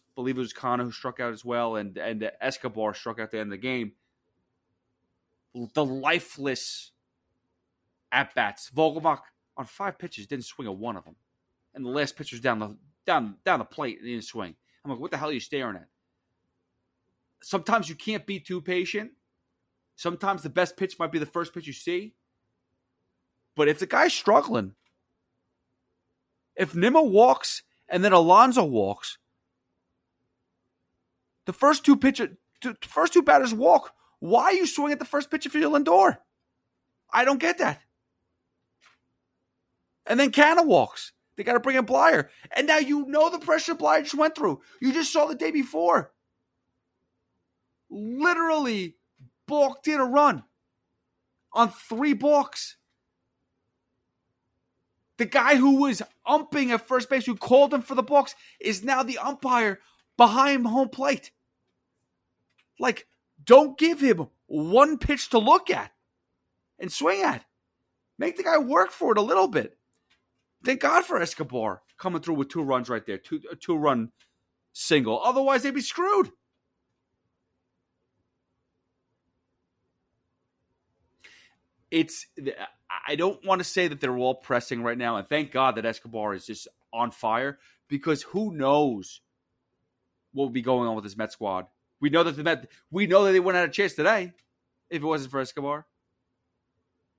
I 0.00 0.10
believe 0.16 0.36
it 0.36 0.40
was 0.40 0.52
Canha 0.52 0.82
who 0.82 0.90
struck 0.90 1.20
out 1.20 1.32
as 1.32 1.44
well, 1.44 1.76
and 1.76 1.96
and 1.96 2.30
Escobar 2.40 2.94
struck 2.94 3.18
out 3.18 3.24
at 3.24 3.30
the 3.30 3.38
end 3.38 3.52
of 3.52 3.60
the 3.60 3.66
game. 3.66 3.92
The 5.74 5.84
lifeless 5.84 6.92
at 8.10 8.34
bats. 8.34 8.70
Vogelbach 8.74 9.20
on 9.56 9.66
five 9.66 9.98
pitches 9.98 10.26
didn't 10.26 10.46
swing 10.46 10.68
a 10.68 10.72
one 10.72 10.96
of 10.96 11.04
them, 11.04 11.16
and 11.74 11.84
the 11.84 11.90
last 11.90 12.16
pitch 12.16 12.32
was 12.32 12.40
down 12.40 12.58
the 12.58 12.76
down 13.06 13.36
down 13.44 13.58
the 13.58 13.64
plate 13.64 13.98
and 13.98 14.06
didn't 14.06 14.24
swing. 14.24 14.56
I'm 14.88 14.94
like, 14.94 15.00
what 15.02 15.10
the 15.10 15.18
hell 15.18 15.28
are 15.28 15.32
you 15.32 15.40
staring 15.40 15.76
at? 15.76 15.88
Sometimes 17.42 17.88
you 17.90 17.94
can't 17.94 18.26
be 18.26 18.40
too 18.40 18.62
patient. 18.62 19.10
Sometimes 19.96 20.42
the 20.42 20.48
best 20.48 20.78
pitch 20.78 20.98
might 20.98 21.12
be 21.12 21.18
the 21.18 21.26
first 21.26 21.52
pitch 21.52 21.66
you 21.66 21.74
see. 21.74 22.14
But 23.54 23.68
if 23.68 23.78
the 23.78 23.86
guy's 23.86 24.14
struggling, 24.14 24.74
if 26.56 26.74
Nimmo 26.74 27.02
walks 27.02 27.64
and 27.88 28.02
then 28.02 28.12
Alonso 28.12 28.64
walks, 28.64 29.18
the 31.44 31.52
first 31.52 31.84
two 31.84 31.96
pitcher, 31.96 32.38
the 32.62 32.76
first 32.82 33.12
two 33.12 33.22
batters 33.22 33.52
walk. 33.52 33.92
Why 34.20 34.44
are 34.44 34.52
you 34.54 34.66
swinging 34.66 34.94
at 34.94 34.98
the 34.98 35.04
first 35.04 35.30
pitch 35.30 35.44
if 35.44 35.54
you're 35.54 35.70
Lindor? 35.70 36.18
I 37.12 37.24
don't 37.24 37.38
get 37.38 37.58
that. 37.58 37.80
And 40.06 40.18
then 40.18 40.32
Canha 40.32 40.64
walks. 40.64 41.12
They 41.38 41.44
got 41.44 41.52
to 41.52 41.60
bring 41.60 41.76
in 41.76 41.86
Bleier. 41.86 42.28
And 42.54 42.66
now 42.66 42.78
you 42.78 43.06
know 43.06 43.30
the 43.30 43.38
pressure 43.38 43.76
Bleier 43.76 44.02
just 44.02 44.16
went 44.16 44.34
through. 44.34 44.60
You 44.80 44.92
just 44.92 45.12
saw 45.12 45.26
the 45.26 45.36
day 45.36 45.52
before. 45.52 46.10
Literally 47.88 48.96
balked 49.46 49.86
in 49.86 50.00
a 50.00 50.04
run 50.04 50.42
on 51.52 51.70
three 51.70 52.12
balks. 52.12 52.76
The 55.18 55.26
guy 55.26 55.54
who 55.54 55.80
was 55.80 56.02
umping 56.26 56.72
at 56.72 56.88
first 56.88 57.08
base, 57.08 57.24
who 57.24 57.36
called 57.36 57.72
him 57.72 57.82
for 57.82 57.94
the 57.94 58.02
balks, 58.02 58.34
is 58.60 58.82
now 58.82 59.04
the 59.04 59.18
umpire 59.18 59.78
behind 60.16 60.66
home 60.66 60.88
plate. 60.88 61.30
Like, 62.80 63.06
don't 63.44 63.78
give 63.78 64.00
him 64.00 64.26
one 64.46 64.98
pitch 64.98 65.30
to 65.30 65.38
look 65.38 65.70
at 65.70 65.92
and 66.80 66.90
swing 66.90 67.22
at. 67.22 67.44
Make 68.18 68.36
the 68.36 68.42
guy 68.42 68.58
work 68.58 68.90
for 68.90 69.12
it 69.12 69.18
a 69.18 69.22
little 69.22 69.46
bit. 69.46 69.77
Thank 70.64 70.80
God 70.80 71.04
for 71.04 71.20
Escobar 71.20 71.82
coming 71.98 72.20
through 72.20 72.34
with 72.34 72.48
two 72.48 72.62
runs 72.62 72.88
right 72.88 73.04
there, 73.06 73.18
two 73.18 73.40
two 73.60 73.76
run 73.76 74.10
single. 74.72 75.20
Otherwise, 75.22 75.62
they'd 75.62 75.74
be 75.74 75.80
screwed. 75.80 76.30
It's 81.90 82.26
I 83.06 83.16
don't 83.16 83.42
want 83.44 83.60
to 83.60 83.64
say 83.64 83.88
that 83.88 84.00
they're 84.00 84.16
all 84.16 84.34
pressing 84.34 84.82
right 84.82 84.98
now, 84.98 85.16
and 85.16 85.28
thank 85.28 85.52
God 85.52 85.76
that 85.76 85.86
Escobar 85.86 86.34
is 86.34 86.46
just 86.46 86.68
on 86.92 87.10
fire 87.10 87.58
because 87.88 88.22
who 88.22 88.52
knows 88.52 89.20
what 90.32 90.44
would 90.44 90.52
be 90.52 90.62
going 90.62 90.88
on 90.88 90.94
with 90.94 91.04
this 91.04 91.16
Met 91.16 91.32
squad. 91.32 91.66
We 92.00 92.10
know 92.10 92.22
that 92.22 92.36
the 92.36 92.42
Met 92.42 92.68
we 92.90 93.06
know 93.06 93.24
that 93.24 93.32
they 93.32 93.40
wouldn't 93.40 93.60
have 93.60 93.70
a 93.70 93.72
chance 93.72 93.94
today 93.94 94.32
if 94.90 95.02
it 95.02 95.06
wasn't 95.06 95.30
for 95.30 95.40
Escobar. 95.40 95.86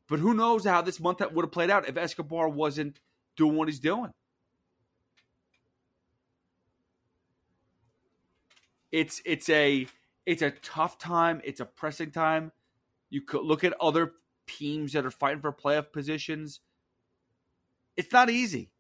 But 0.08 0.20
who 0.20 0.34
knows 0.34 0.66
how 0.66 0.82
this 0.82 1.00
month 1.00 1.22
would 1.22 1.46
have 1.46 1.52
played 1.52 1.70
out 1.70 1.88
if 1.88 1.98
Escobar 1.98 2.50
wasn't 2.50 3.00
doing 3.40 3.56
what 3.56 3.70
he's 3.70 3.80
doing. 3.80 4.12
It's 8.92 9.22
it's 9.26 9.50
a 9.50 9.88
it's 10.26 10.42
a 10.42 10.52
tough 10.52 10.98
time. 11.00 11.42
It's 11.44 11.62
a 11.62 11.66
pressing 11.66 12.12
time. 12.12 12.52
You 13.10 13.22
could 13.22 13.44
look 13.44 13.64
at 13.64 13.74
other 13.80 14.14
teams 14.46 14.94
that 14.94 15.06
are 15.06 15.12
fighting 15.12 15.42
for 15.42 15.54
playoff 15.54 15.92
positions. 15.94 16.60
It's 17.96 18.12
not 18.12 18.30
easy. 18.30 18.72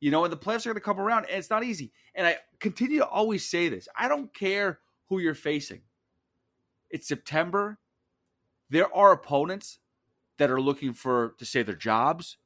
You 0.00 0.10
know, 0.10 0.22
and 0.24 0.32
the 0.32 0.36
playoffs 0.36 0.66
are 0.66 0.70
going 0.70 0.76
to 0.76 0.80
come 0.80 1.00
around, 1.00 1.24
and 1.24 1.38
it's 1.38 1.50
not 1.50 1.64
easy. 1.64 1.92
And 2.14 2.26
I 2.26 2.36
continue 2.60 2.98
to 2.98 3.06
always 3.06 3.48
say 3.48 3.68
this 3.68 3.88
I 3.96 4.06
don't 4.08 4.32
care 4.34 4.80
who 5.08 5.18
you're 5.18 5.34
facing. 5.34 5.80
It's 6.90 7.08
September. 7.08 7.78
There 8.70 8.94
are 8.94 9.12
opponents 9.12 9.78
that 10.36 10.50
are 10.50 10.60
looking 10.60 10.92
for 10.92 11.34
to 11.38 11.46
save 11.46 11.66
their 11.66 11.74
jobs, 11.74 12.36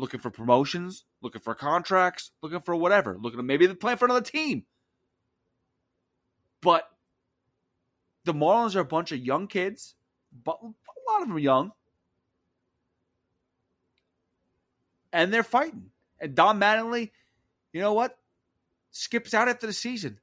looking 0.00 0.20
for 0.20 0.30
promotions, 0.30 1.04
looking 1.22 1.40
for 1.40 1.54
contracts, 1.54 2.32
looking 2.42 2.60
for 2.60 2.74
whatever, 2.74 3.16
looking 3.20 3.38
to 3.38 3.42
maybe 3.42 3.68
play 3.74 3.96
for 3.96 4.06
another 4.06 4.20
team. 4.20 4.64
But 6.62 6.84
the 8.24 8.34
Marlins 8.34 8.74
are 8.74 8.80
a 8.80 8.84
bunch 8.84 9.12
of 9.12 9.18
young 9.18 9.46
kids, 9.46 9.94
but 10.44 10.58
a 10.62 10.66
lot 11.10 11.22
of 11.22 11.28
them 11.28 11.36
are 11.36 11.40
young. 11.40 11.72
and 15.12 15.32
they're 15.32 15.42
fighting. 15.42 15.90
And 16.20 16.34
Don 16.34 16.60
Mattingly, 16.60 17.10
you 17.72 17.80
know 17.80 17.92
what? 17.92 18.16
Skips 18.90 19.34
out 19.34 19.48
after 19.48 19.66
the 19.66 19.72
season. 19.72 20.18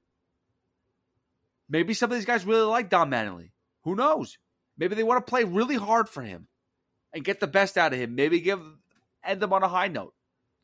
Maybe 1.69 1.93
some 1.93 2.11
of 2.11 2.17
these 2.17 2.25
guys 2.25 2.45
really 2.45 2.65
like 2.65 2.89
Don 2.89 3.09
Mattingly. 3.09 3.51
Who 3.83 3.95
knows? 3.95 4.37
Maybe 4.77 4.95
they 4.95 5.03
want 5.03 5.25
to 5.25 5.29
play 5.29 5.43
really 5.43 5.75
hard 5.75 6.07
for 6.07 6.21
him 6.21 6.47
and 7.13 7.23
get 7.23 7.39
the 7.39 7.47
best 7.47 7.77
out 7.77 7.93
of 7.93 7.99
him. 7.99 8.15
Maybe 8.15 8.39
give 8.39 8.61
end 9.27 9.41
them 9.41 9.53
on 9.53 9.63
a 9.63 9.67
high 9.67 9.87
note. 9.87 10.13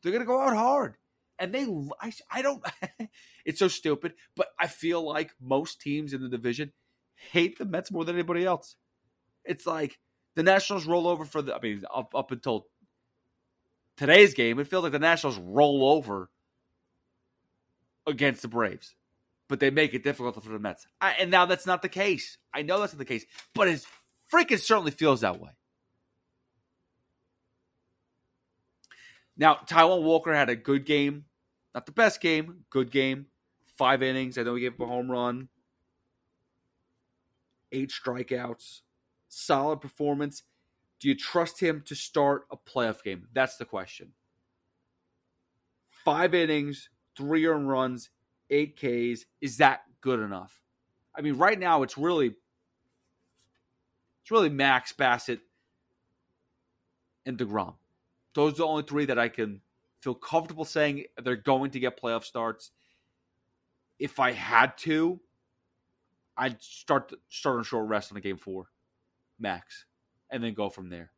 They're 0.02 0.12
gonna 0.12 0.24
go 0.24 0.40
out 0.40 0.56
hard, 0.56 0.96
and 1.38 1.52
they. 1.52 1.66
I, 2.00 2.12
I 2.30 2.42
don't. 2.42 2.64
it's 3.44 3.58
so 3.58 3.68
stupid, 3.68 4.14
but 4.36 4.48
I 4.58 4.66
feel 4.66 5.02
like 5.02 5.32
most 5.40 5.80
teams 5.80 6.12
in 6.12 6.22
the 6.22 6.28
division 6.28 6.72
hate 7.14 7.58
the 7.58 7.64
Mets 7.64 7.90
more 7.90 8.04
than 8.04 8.16
anybody 8.16 8.44
else. 8.44 8.76
It's 9.44 9.66
like 9.66 9.98
the 10.36 10.42
Nationals 10.42 10.86
roll 10.86 11.06
over 11.06 11.24
for 11.24 11.42
the. 11.42 11.54
I 11.54 11.60
mean, 11.60 11.82
up 11.94 12.12
up 12.14 12.32
until 12.32 12.66
today's 13.96 14.34
game, 14.34 14.58
it 14.58 14.68
feels 14.68 14.82
like 14.82 14.92
the 14.92 14.98
Nationals 14.98 15.38
roll 15.38 15.88
over 15.90 16.30
against 18.06 18.42
the 18.42 18.48
Braves, 18.48 18.94
but 19.48 19.60
they 19.60 19.70
make 19.70 19.94
it 19.94 20.04
difficult 20.04 20.42
for 20.42 20.52
the 20.52 20.58
Mets. 20.58 20.86
I, 21.00 21.12
and 21.12 21.30
now 21.30 21.46
that's 21.46 21.66
not 21.66 21.82
the 21.82 21.88
case. 21.88 22.38
I 22.52 22.62
know 22.62 22.80
that's 22.80 22.92
not 22.92 22.98
the 22.98 23.04
case, 23.04 23.24
but 23.54 23.68
it 23.68 23.84
freaking 24.32 24.60
certainly 24.60 24.90
feels 24.90 25.22
that 25.22 25.40
way. 25.40 25.50
Now, 29.36 29.58
Taijuan 29.66 30.02
Walker 30.02 30.32
had 30.32 30.48
a 30.48 30.56
good 30.56 30.84
game, 30.84 31.24
not 31.74 31.86
the 31.86 31.92
best 31.92 32.20
game, 32.20 32.64
good 32.70 32.90
game. 32.90 33.26
Five 33.76 34.02
innings. 34.02 34.38
I 34.38 34.44
know 34.44 34.54
he 34.54 34.62
gave 34.62 34.74
up 34.74 34.80
a 34.80 34.86
home 34.86 35.10
run, 35.10 35.48
eight 37.72 37.90
strikeouts, 37.90 38.82
solid 39.28 39.80
performance. 39.80 40.44
Do 41.00 41.08
you 41.08 41.16
trust 41.16 41.60
him 41.60 41.82
to 41.86 41.96
start 41.96 42.46
a 42.52 42.56
playoff 42.56 43.02
game? 43.02 43.26
That's 43.32 43.56
the 43.56 43.64
question. 43.64 44.12
Five 45.90 46.34
innings, 46.34 46.88
three 47.16 47.46
earned 47.46 47.68
runs, 47.68 48.10
eight 48.50 48.76
Ks. 48.76 49.24
Is 49.40 49.56
that 49.56 49.82
good 50.00 50.20
enough? 50.20 50.62
I 51.16 51.20
mean, 51.20 51.36
right 51.36 51.58
now 51.58 51.82
it's 51.82 51.98
really 51.98 52.34
it's 54.22 54.30
really 54.30 54.50
Max 54.50 54.92
Bassitt 54.92 55.40
and 57.26 57.36
DeGrom. 57.36 57.74
Those 58.34 58.54
are 58.54 58.56
the 58.56 58.66
only 58.66 58.82
three 58.82 59.06
that 59.06 59.18
I 59.18 59.28
can 59.28 59.60
feel 60.00 60.14
comfortable 60.14 60.64
saying 60.64 61.04
they're 61.22 61.36
going 61.36 61.70
to 61.70 61.80
get 61.80 62.00
playoff 62.00 62.24
starts. 62.24 62.70
If 63.98 64.20
I 64.20 64.32
had 64.32 64.76
to, 64.78 65.20
I'd 66.36 66.62
start 66.62 67.12
start 67.28 67.58
on 67.58 67.64
short 67.64 67.88
rest 67.88 68.10
on 68.10 68.18
a 68.18 68.20
game 68.20 68.36
four, 68.36 68.66
max, 69.38 69.86
and 70.30 70.42
then 70.42 70.52
go 70.54 70.68
from 70.68 70.90
there. 70.90 71.12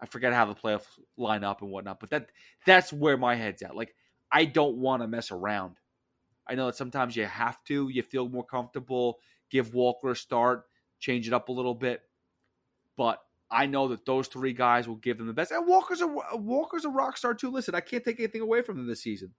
I 0.00 0.06
forget 0.06 0.32
how 0.32 0.46
the 0.46 0.54
playoffs 0.54 0.86
line 1.16 1.44
up 1.44 1.60
and 1.60 1.70
whatnot, 1.70 2.00
but 2.00 2.10
that 2.10 2.30
that's 2.64 2.92
where 2.92 3.16
my 3.16 3.34
head's 3.34 3.62
at. 3.62 3.76
Like 3.76 3.94
I 4.32 4.44
don't 4.44 4.76
want 4.76 5.02
to 5.02 5.08
mess 5.08 5.30
around. 5.30 5.76
I 6.48 6.54
know 6.54 6.66
that 6.66 6.76
sometimes 6.76 7.16
you 7.16 7.26
have 7.26 7.62
to. 7.64 7.88
You 7.88 8.02
feel 8.02 8.28
more 8.28 8.44
comfortable. 8.44 9.18
Give 9.50 9.74
Walker 9.74 10.10
a 10.10 10.16
start, 10.16 10.64
change 11.00 11.26
it 11.26 11.34
up 11.34 11.48
a 11.48 11.52
little 11.52 11.74
bit, 11.74 12.02
but 12.96 13.20
I 13.50 13.66
know 13.66 13.88
that 13.88 14.06
those 14.06 14.28
three 14.28 14.52
guys 14.52 14.86
will 14.86 14.96
give 14.96 15.18
them 15.18 15.26
the 15.26 15.32
best. 15.32 15.50
And 15.50 15.66
Walker's 15.66 16.00
a 16.00 16.06
Walker's 16.34 16.84
a 16.84 16.88
rock 16.88 17.16
star 17.16 17.34
too. 17.34 17.50
Listen, 17.50 17.74
I 17.74 17.80
can't 17.80 18.04
take 18.04 18.20
anything 18.20 18.42
away 18.42 18.62
from 18.62 18.78
him 18.78 18.86
this 18.86 19.02
season. 19.02 19.34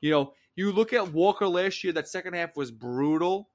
You 0.00 0.10
know, 0.10 0.32
you 0.56 0.72
look 0.72 0.92
at 0.92 1.12
Walker 1.12 1.46
last 1.46 1.82
year. 1.82 1.92
That 1.92 2.08
second 2.08 2.34
half 2.34 2.56
was 2.56 2.70
brutal. 2.70 3.48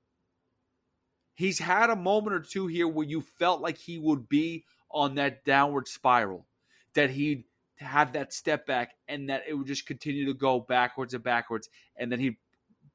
He's 1.33 1.59
had 1.59 1.89
a 1.89 1.95
moment 1.95 2.35
or 2.35 2.39
two 2.39 2.67
here 2.67 2.87
where 2.87 3.05
you 3.05 3.21
felt 3.21 3.61
like 3.61 3.77
he 3.77 3.97
would 3.97 4.29
be 4.29 4.65
on 4.91 5.15
that 5.15 5.43
downward 5.43 5.87
spiral, 5.87 6.45
that 6.93 7.09
he'd 7.09 7.43
have 7.77 8.13
that 8.13 8.31
step 8.31 8.65
back, 8.65 8.93
and 9.07 9.29
that 9.29 9.43
it 9.47 9.53
would 9.53 9.67
just 9.67 9.85
continue 9.85 10.25
to 10.25 10.33
go 10.33 10.59
backwards 10.59 11.13
and 11.13 11.23
backwards, 11.23 11.69
and 11.97 12.11
then 12.11 12.19
he'd 12.19 12.37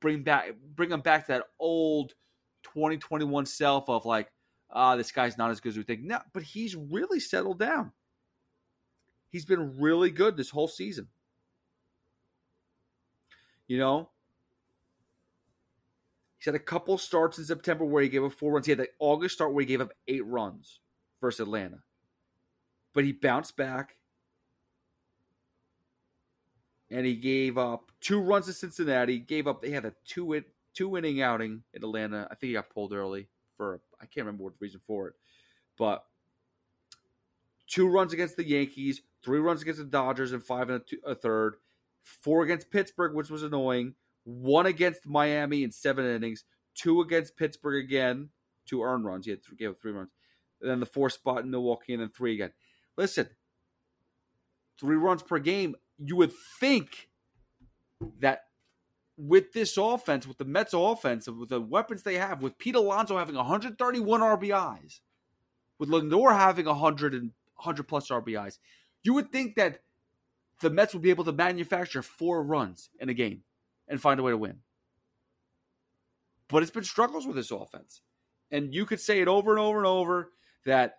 bring 0.00 0.22
back 0.22 0.54
bring 0.74 0.90
him 0.90 1.00
back 1.00 1.26
to 1.26 1.32
that 1.32 1.44
old 1.58 2.14
2021 2.62 3.46
self 3.46 3.88
of 3.88 4.04
like, 4.06 4.30
ah, 4.72 4.96
this 4.96 5.12
guy's 5.12 5.38
not 5.38 5.50
as 5.50 5.60
good 5.60 5.70
as 5.70 5.76
we 5.76 5.82
think. 5.82 6.02
No, 6.02 6.20
but 6.32 6.42
he's 6.42 6.76
really 6.76 7.20
settled 7.20 7.58
down. 7.58 7.92
He's 9.30 9.44
been 9.44 9.78
really 9.78 10.10
good 10.10 10.36
this 10.36 10.50
whole 10.50 10.68
season. 10.68 11.08
You 13.68 13.78
know, 13.78 14.10
he's 16.38 16.46
had 16.46 16.56
a 16.56 16.58
couple 16.58 16.98
starts 16.98 17.38
in 17.38 17.44
September 17.44 17.84
where 17.84 18.02
he 18.02 18.08
gave 18.08 18.24
up 18.24 18.32
four 18.32 18.52
runs. 18.52 18.66
He 18.66 18.72
had 18.72 18.80
that 18.80 18.96
August 18.98 19.36
start 19.36 19.52
where 19.52 19.62
he 19.62 19.66
gave 19.66 19.80
up 19.80 19.92
eight 20.08 20.26
runs 20.26 20.80
versus 21.20 21.40
Atlanta. 21.40 21.78
But 22.92 23.04
he 23.04 23.12
bounced 23.12 23.56
back 23.56 23.94
and 26.90 27.06
he 27.06 27.14
gave 27.14 27.56
up 27.56 27.92
two 28.00 28.20
runs 28.20 28.46
to 28.46 28.52
Cincinnati. 28.52 29.20
Gave 29.20 29.46
up. 29.46 29.62
They 29.62 29.70
had 29.70 29.84
a 29.84 29.94
two 30.04 30.42
two 30.74 30.96
inning 30.98 31.22
outing 31.22 31.62
in 31.72 31.84
Atlanta. 31.84 32.26
I 32.28 32.34
think 32.34 32.48
he 32.48 32.54
got 32.54 32.70
pulled 32.70 32.92
early 32.92 33.28
for 33.60 33.80
I 34.00 34.06
can't 34.06 34.24
remember 34.24 34.44
what 34.44 34.54
the 34.54 34.64
reason 34.64 34.80
for 34.86 35.08
it, 35.08 35.14
but 35.76 36.04
two 37.66 37.86
runs 37.88 38.14
against 38.14 38.36
the 38.36 38.46
Yankees, 38.46 39.02
three 39.22 39.38
runs 39.38 39.60
against 39.60 39.80
the 39.80 39.84
Dodgers, 39.84 40.32
and 40.32 40.42
five 40.42 40.70
and 40.70 40.80
a, 40.80 40.84
two, 40.84 40.98
a 41.06 41.14
third. 41.14 41.56
Four 42.02 42.42
against 42.42 42.70
Pittsburgh, 42.70 43.14
which 43.14 43.28
was 43.28 43.42
annoying. 43.42 43.94
One 44.24 44.64
against 44.64 45.06
Miami 45.06 45.62
in 45.62 45.70
seven 45.70 46.06
innings. 46.06 46.44
Two 46.74 47.02
against 47.02 47.36
Pittsburgh 47.36 47.84
again, 47.84 48.30
two 48.64 48.82
earned 48.82 49.04
runs. 49.04 49.26
He 49.26 49.32
had 49.32 49.44
three, 49.44 49.56
gave 49.58 49.70
up 49.70 49.80
three 49.82 49.92
runs. 49.92 50.08
And 50.62 50.70
then 50.70 50.80
the 50.80 50.86
four 50.86 51.10
spot 51.10 51.44
in 51.44 51.50
Milwaukee, 51.50 51.92
and 51.92 52.00
then 52.00 52.08
three 52.08 52.32
again. 52.32 52.52
Listen, 52.96 53.28
three 54.78 54.96
runs 54.96 55.22
per 55.22 55.38
game. 55.38 55.76
You 55.98 56.16
would 56.16 56.32
think 56.58 57.10
that 58.20 58.44
with 59.20 59.52
this 59.52 59.76
offense, 59.76 60.26
with 60.26 60.38
the 60.38 60.44
Mets 60.44 60.72
offense, 60.72 61.28
with 61.28 61.50
the 61.50 61.60
weapons 61.60 62.02
they 62.02 62.14
have, 62.14 62.42
with 62.42 62.56
Pete 62.56 62.74
Alonso 62.74 63.18
having 63.18 63.34
131 63.34 64.20
RBIs, 64.20 65.00
with 65.78 65.90
Lindor 65.90 66.32
having 66.32 66.64
100 66.64 67.14
and 67.14 67.32
100 67.56 67.86
plus 67.86 68.08
RBIs, 68.08 68.58
you 69.02 69.12
would 69.14 69.30
think 69.30 69.56
that 69.56 69.80
the 70.60 70.70
Mets 70.70 70.94
would 70.94 71.02
be 71.02 71.10
able 71.10 71.24
to 71.24 71.32
manufacture 71.32 72.02
four 72.02 72.42
runs 72.42 72.88
in 72.98 73.10
a 73.10 73.14
game 73.14 73.42
and 73.88 74.00
find 74.00 74.18
a 74.18 74.22
way 74.22 74.30
to 74.30 74.38
win. 74.38 74.60
But 76.48 76.62
it's 76.62 76.72
been 76.72 76.84
struggles 76.84 77.26
with 77.26 77.36
this 77.36 77.50
offense. 77.50 78.00
And 78.50 78.74
you 78.74 78.86
could 78.86 79.00
say 79.00 79.20
it 79.20 79.28
over 79.28 79.50
and 79.50 79.60
over 79.60 79.78
and 79.78 79.86
over 79.86 80.30
that 80.64 80.98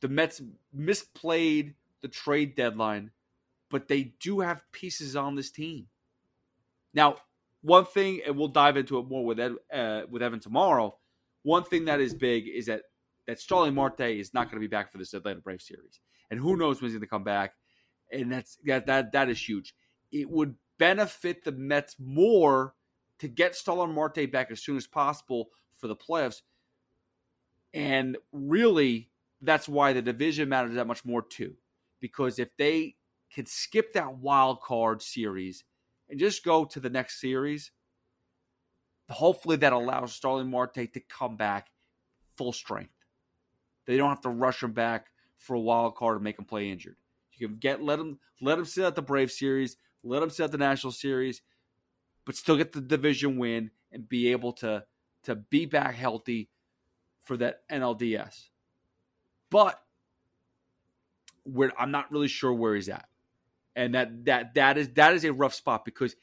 the 0.00 0.08
Mets 0.08 0.42
misplayed 0.76 1.74
the 2.02 2.08
trade 2.08 2.54
deadline, 2.54 3.10
but 3.70 3.88
they 3.88 4.14
do 4.20 4.40
have 4.40 4.70
pieces 4.70 5.16
on 5.16 5.34
this 5.34 5.50
team. 5.50 5.86
Now, 6.94 7.16
one 7.62 7.84
thing, 7.84 8.20
and 8.26 8.36
we'll 8.36 8.48
dive 8.48 8.76
into 8.76 8.98
it 8.98 9.08
more 9.08 9.24
with 9.24 9.40
Ed, 9.40 9.52
uh, 9.72 10.02
with 10.10 10.22
Evan 10.22 10.40
tomorrow. 10.40 10.96
One 11.42 11.64
thing 11.64 11.86
that 11.86 12.00
is 12.00 12.14
big 12.14 12.48
is 12.48 12.66
that 12.66 12.82
that 13.26 13.40
Starling 13.40 13.74
Marte 13.74 14.00
is 14.00 14.32
not 14.32 14.46
going 14.46 14.56
to 14.56 14.66
be 14.66 14.70
back 14.70 14.90
for 14.90 14.98
this 14.98 15.12
Atlanta 15.12 15.40
Braves 15.40 15.66
series, 15.66 16.00
and 16.30 16.40
who 16.40 16.56
knows 16.56 16.80
when 16.80 16.90
he's 16.90 16.94
going 16.94 17.02
to 17.02 17.08
come 17.08 17.24
back. 17.24 17.52
And 18.10 18.32
that's 18.32 18.58
that 18.64 18.86
that 18.86 19.12
that 19.12 19.28
is 19.28 19.46
huge. 19.46 19.74
It 20.12 20.30
would 20.30 20.54
benefit 20.78 21.44
the 21.44 21.52
Mets 21.52 21.96
more 21.98 22.74
to 23.18 23.28
get 23.28 23.54
Starling 23.54 23.94
Marte 23.94 24.30
back 24.30 24.50
as 24.50 24.62
soon 24.62 24.76
as 24.76 24.86
possible 24.86 25.48
for 25.76 25.88
the 25.88 25.96
playoffs. 25.96 26.42
And 27.74 28.16
really, 28.32 29.10
that's 29.42 29.68
why 29.68 29.92
the 29.92 30.02
division 30.02 30.48
matters 30.48 30.74
that 30.74 30.86
much 30.86 31.04
more 31.04 31.22
too. 31.22 31.54
Because 32.00 32.38
if 32.38 32.56
they 32.56 32.94
can 33.32 33.46
skip 33.46 33.92
that 33.92 34.16
wild 34.16 34.62
card 34.62 35.02
series 35.02 35.64
and 36.10 36.18
just 36.18 36.44
go 36.44 36.64
to 36.64 36.80
the 36.80 36.90
next 36.90 37.20
series, 37.20 37.70
hopefully 39.10 39.56
that 39.56 39.72
allows 39.72 40.12
Starling 40.12 40.50
Marte 40.50 40.92
to 40.92 41.00
come 41.08 41.36
back 41.36 41.68
full 42.36 42.52
strength. 42.52 42.92
They 43.86 43.96
don't 43.96 44.10
have 44.10 44.20
to 44.22 44.28
rush 44.28 44.62
him 44.62 44.72
back 44.72 45.06
for 45.38 45.54
a 45.54 45.60
wild 45.60 45.96
card 45.96 46.16
and 46.16 46.24
make 46.24 46.38
him 46.38 46.44
play 46.44 46.70
injured. 46.70 46.96
You 47.34 47.48
can 47.48 47.56
get 47.56 47.82
let 47.82 47.98
him 47.98 48.18
let 48.40 48.58
him 48.58 48.64
sit 48.64 48.84
at 48.84 48.94
the 48.94 49.02
Brave 49.02 49.30
series, 49.30 49.76
let 50.02 50.22
him 50.22 50.30
sit 50.30 50.44
at 50.44 50.52
the 50.52 50.58
National 50.58 50.92
Series, 50.92 51.42
but 52.24 52.36
still 52.36 52.56
get 52.56 52.72
the 52.72 52.80
division 52.80 53.38
win 53.38 53.70
and 53.92 54.08
be 54.08 54.32
able 54.32 54.52
to 54.54 54.84
to 55.24 55.36
be 55.36 55.66
back 55.66 55.94
healthy 55.94 56.50
for 57.20 57.36
that 57.36 57.62
NLDS. 57.70 58.48
But 59.50 59.80
where 61.44 61.72
I'm 61.78 61.90
not 61.90 62.10
really 62.12 62.28
sure 62.28 62.52
where 62.52 62.74
he's 62.74 62.88
at 62.88 63.08
and 63.76 63.94
that 63.94 64.24
that 64.24 64.54
that 64.54 64.78
is 64.78 64.88
that 64.94 65.14
is 65.14 65.24
a 65.24 65.32
rough 65.32 65.54
spot 65.54 65.84
because 65.84 66.16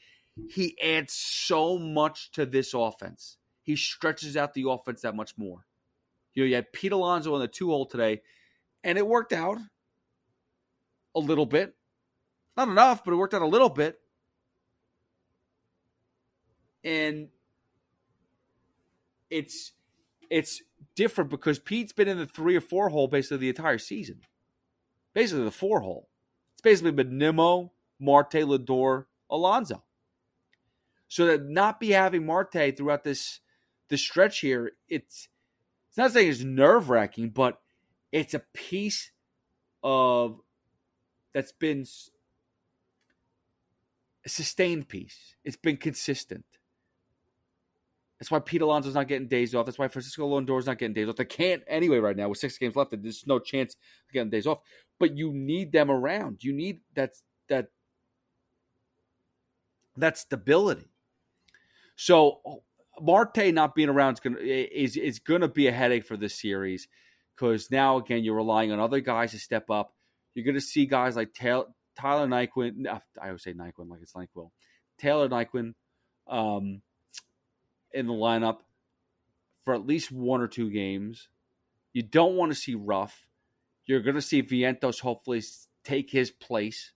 he 0.48 0.76
adds 0.80 1.12
so 1.12 1.78
much 1.78 2.30
to 2.32 2.44
this 2.44 2.74
offense. 2.74 3.38
He 3.62 3.76
stretches 3.76 4.36
out 4.36 4.54
the 4.54 4.68
offense 4.68 5.02
that 5.02 5.16
much 5.16 5.36
more. 5.36 5.66
You 6.34 6.42
know, 6.42 6.48
you 6.48 6.54
had 6.54 6.72
Pete 6.72 6.92
Alonso 6.92 7.34
on 7.34 7.40
the 7.40 7.48
two 7.48 7.68
hole 7.68 7.86
today, 7.86 8.20
and 8.84 8.98
it 8.98 9.06
worked 9.06 9.32
out 9.32 9.58
a 11.14 11.20
little 11.20 11.46
bit. 11.46 11.74
Not 12.56 12.68
enough, 12.68 13.04
but 13.04 13.12
it 13.12 13.16
worked 13.16 13.34
out 13.34 13.42
a 13.42 13.46
little 13.46 13.70
bit. 13.70 13.98
And 16.84 17.28
it's 19.30 19.72
it's 20.30 20.62
different 20.94 21.30
because 21.30 21.58
Pete's 21.58 21.92
been 21.92 22.08
in 22.08 22.18
the 22.18 22.26
three 22.26 22.56
or 22.56 22.60
four 22.60 22.90
hole 22.90 23.08
basically 23.08 23.38
the 23.38 23.48
entire 23.48 23.78
season. 23.78 24.20
Basically 25.14 25.44
the 25.44 25.50
four 25.50 25.80
hole 25.80 26.08
basically 26.66 26.90
been 26.90 27.16
Nimmo, 27.16 27.70
Marte, 28.00 28.42
Lindor, 28.42 29.04
Alonso. 29.30 29.84
So 31.06 31.38
to 31.38 31.44
not 31.44 31.78
be 31.78 31.90
having 31.90 32.26
Marte 32.26 32.76
throughout 32.76 33.04
this 33.04 33.38
this 33.88 34.00
stretch 34.00 34.40
here, 34.40 34.72
it's 34.88 35.28
it's 35.88 35.96
not 35.96 36.10
saying 36.10 36.28
it's 36.28 36.42
nerve 36.42 36.90
wracking, 36.90 37.30
but 37.30 37.60
it's 38.10 38.34
a 38.34 38.42
piece 38.52 39.12
of 39.84 40.40
that's 41.32 41.52
been 41.52 41.86
a 44.24 44.28
sustained 44.28 44.88
piece. 44.88 45.36
It's 45.44 45.56
been 45.56 45.76
consistent. 45.76 46.46
That's 48.18 48.30
why 48.30 48.40
Pete 48.40 48.62
Alonso's 48.62 48.94
not 48.94 49.06
getting 49.06 49.28
days 49.28 49.54
off. 49.54 49.66
That's 49.66 49.78
why 49.78 49.86
Francisco 49.86 50.28
Lindor's 50.28 50.66
not 50.66 50.78
getting 50.78 50.94
days 50.94 51.08
off. 51.08 51.14
They 51.14 51.26
can't 51.26 51.62
anyway 51.68 51.98
right 51.98 52.16
now 52.16 52.28
with 52.28 52.38
six 52.38 52.58
games 52.58 52.74
left. 52.74 52.90
There's 53.00 53.24
no 53.24 53.38
chance 53.38 53.74
of 53.74 54.12
getting 54.12 54.30
days 54.30 54.48
off. 54.48 54.58
But 54.98 55.16
you 55.16 55.32
need 55.32 55.72
them 55.72 55.90
around. 55.90 56.42
You 56.42 56.52
need 56.52 56.80
that 56.94 57.14
that 57.48 57.68
that 59.96 60.18
stability. 60.18 60.86
So 61.96 62.62
Marte 63.00 63.52
not 63.52 63.74
being 63.74 63.88
around 63.88 64.14
is 64.14 64.20
gonna 64.20 64.38
is 64.40 64.96
is 64.96 65.18
gonna 65.18 65.48
be 65.48 65.66
a 65.66 65.72
headache 65.72 66.04
for 66.04 66.16
this 66.16 66.40
series 66.40 66.88
because 67.34 67.70
now 67.70 67.98
again 67.98 68.24
you're 68.24 68.34
relying 68.34 68.72
on 68.72 68.80
other 68.80 69.00
guys 69.00 69.32
to 69.32 69.38
step 69.38 69.70
up. 69.70 69.94
You're 70.34 70.46
gonna 70.46 70.60
see 70.60 70.86
guys 70.86 71.16
like 71.16 71.32
Taylor, 71.32 71.66
Tyler 71.98 72.26
Naquin. 72.26 72.86
I 72.86 73.26
always 73.26 73.42
say 73.42 73.52
Naquin 73.52 73.88
like 73.88 74.00
it's 74.02 74.12
Nyquil. 74.12 74.50
Taylor 74.98 75.28
Naquin 75.28 75.74
um, 76.26 76.82
in 77.92 78.06
the 78.06 78.12
lineup 78.12 78.58
for 79.64 79.74
at 79.74 79.86
least 79.86 80.12
one 80.12 80.40
or 80.40 80.48
two 80.48 80.70
games. 80.70 81.28
You 81.92 82.02
don't 82.02 82.36
want 82.36 82.52
to 82.52 82.58
see 82.58 82.74
Ruf. 82.74 83.25
You're 83.86 84.00
going 84.00 84.16
to 84.16 84.22
see 84.22 84.42
Vientos 84.42 85.00
hopefully 85.00 85.42
take 85.84 86.10
his 86.10 86.30
place. 86.30 86.92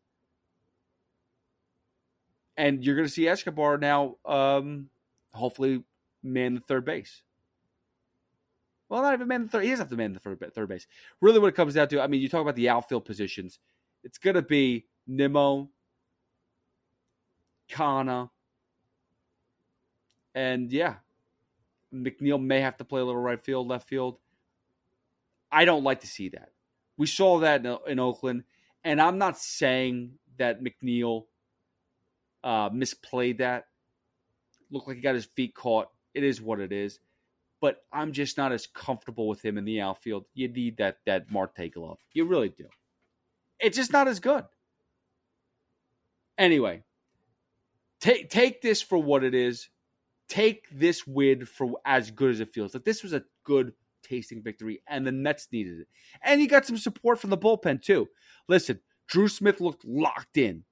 And 2.57 2.85
you're 2.85 2.97
going 2.97 3.07
to 3.07 3.13
see 3.13 3.29
Escobar 3.29 3.79
now 3.79 4.17
um, 4.27 4.91
hopefully 5.33 5.85
man 6.23 6.55
the 6.55 6.61
third 6.61 6.85
base. 6.85 7.23
Well, 8.89 9.03
not 9.03 9.15
even 9.15 9.29
man 9.29 9.45
the 9.45 9.49
third. 9.49 9.63
He 9.63 9.71
doesn't 9.71 9.85
have 9.85 9.91
to 9.91 9.97
man 9.97 10.13
the 10.13 10.19
third, 10.19 10.53
third 10.53 10.69
base. 10.69 10.87
Really, 11.21 11.39
what 11.39 11.47
it 11.47 11.55
comes 11.55 11.75
down 11.75 11.89
to, 11.89 12.01
I 12.01 12.09
mean, 12.09 12.21
you 12.21 12.29
talk 12.29 12.43
about 12.43 12.57
the 12.57 12.69
outfield 12.69 13.05
positions. 13.05 13.61
It's 14.03 14.19
going 14.19 14.35
to 14.35 14.43
be 14.43 14.87
Nimmo, 15.07 15.71
Canha, 17.71 18.31
and 20.35 20.73
yeah, 20.73 20.97
McNeil 21.95 22.43
may 22.43 22.61
have 22.61 22.77
to 22.79 22.85
play 22.85 23.01
a 23.01 23.05
little 23.05 23.21
right 23.21 23.43
field, 23.43 23.69
left 23.69 23.89
field. 23.89 24.19
I 25.53 25.65
don't 25.65 25.85
like 25.85 26.01
to 26.01 26.07
see 26.07 26.29
that. 26.31 26.51
We 27.01 27.07
saw 27.07 27.39
that 27.39 27.65
in, 27.65 27.79
in 27.87 27.99
Oakland, 27.99 28.45
and 28.85 29.01
I'm 29.01 29.17
not 29.17 29.39
saying 29.39 30.19
that 30.37 30.63
McNeil 30.63 31.25
uh, 32.45 32.69
misplayed 32.69 33.39
that. 33.39 33.69
Looked 34.71 34.87
like 34.87 34.97
he 34.97 35.03
got 35.03 35.15
his 35.15 35.25
feet 35.25 35.55
caught. 35.55 35.89
It 36.13 36.25
is 36.25 36.43
what 36.43 36.61
it 36.61 36.73
is. 36.73 37.01
But 37.59 37.83
I'm 37.91 38.13
just 38.13 38.37
not 38.37 38.53
as 38.53 38.67
comfortable 38.67 39.29
with 39.29 39.43
him 39.43 39.57
in 39.57 39.65
the 39.65 39.81
outfield. 39.81 40.27
You 40.35 40.49
need 40.49 40.77
that 40.77 40.99
that 41.07 41.31
Marte 41.31 41.73
glove. 41.73 41.97
You 42.13 42.27
really 42.27 42.51
do. 42.51 42.67
It's 43.59 43.79
just 43.79 43.95
not 43.95 44.07
as 44.07 44.21
good. 44.21 44.45
Anyway, 46.37 46.83
take 47.99 48.29
take 48.29 48.61
this 48.61 48.83
for 48.83 48.99
what 48.99 49.25
it 49.25 49.35
is. 49.35 49.71
Take 50.29 50.67
this 50.71 51.07
win 51.07 51.47
for 51.47 51.81
as 51.87 52.11
good 52.11 52.33
as 52.33 52.41
it 52.41 52.53
feels. 52.53 52.75
Like 52.75 52.85
this 52.85 53.03
was 53.03 53.15
a 53.15 53.25
good 53.45 53.73
tasting 54.11 54.43
victory, 54.43 54.83
and 54.89 55.07
the 55.07 55.13
Mets 55.13 55.49
needed 55.53 55.81
it. 55.81 55.89
And 56.23 56.41
he 56.41 56.47
got 56.47 56.67
some 56.67 56.77
support 56.77 57.21
from 57.21 57.31
the 57.31 57.39
bullpen 57.39 57.83
too. 57.83 58.09
Listen, 58.49 58.81
Drew 59.09 59.29
Smith 59.29 59.61
looked 59.61 59.85
locked 59.85 60.37
in. 60.37 60.65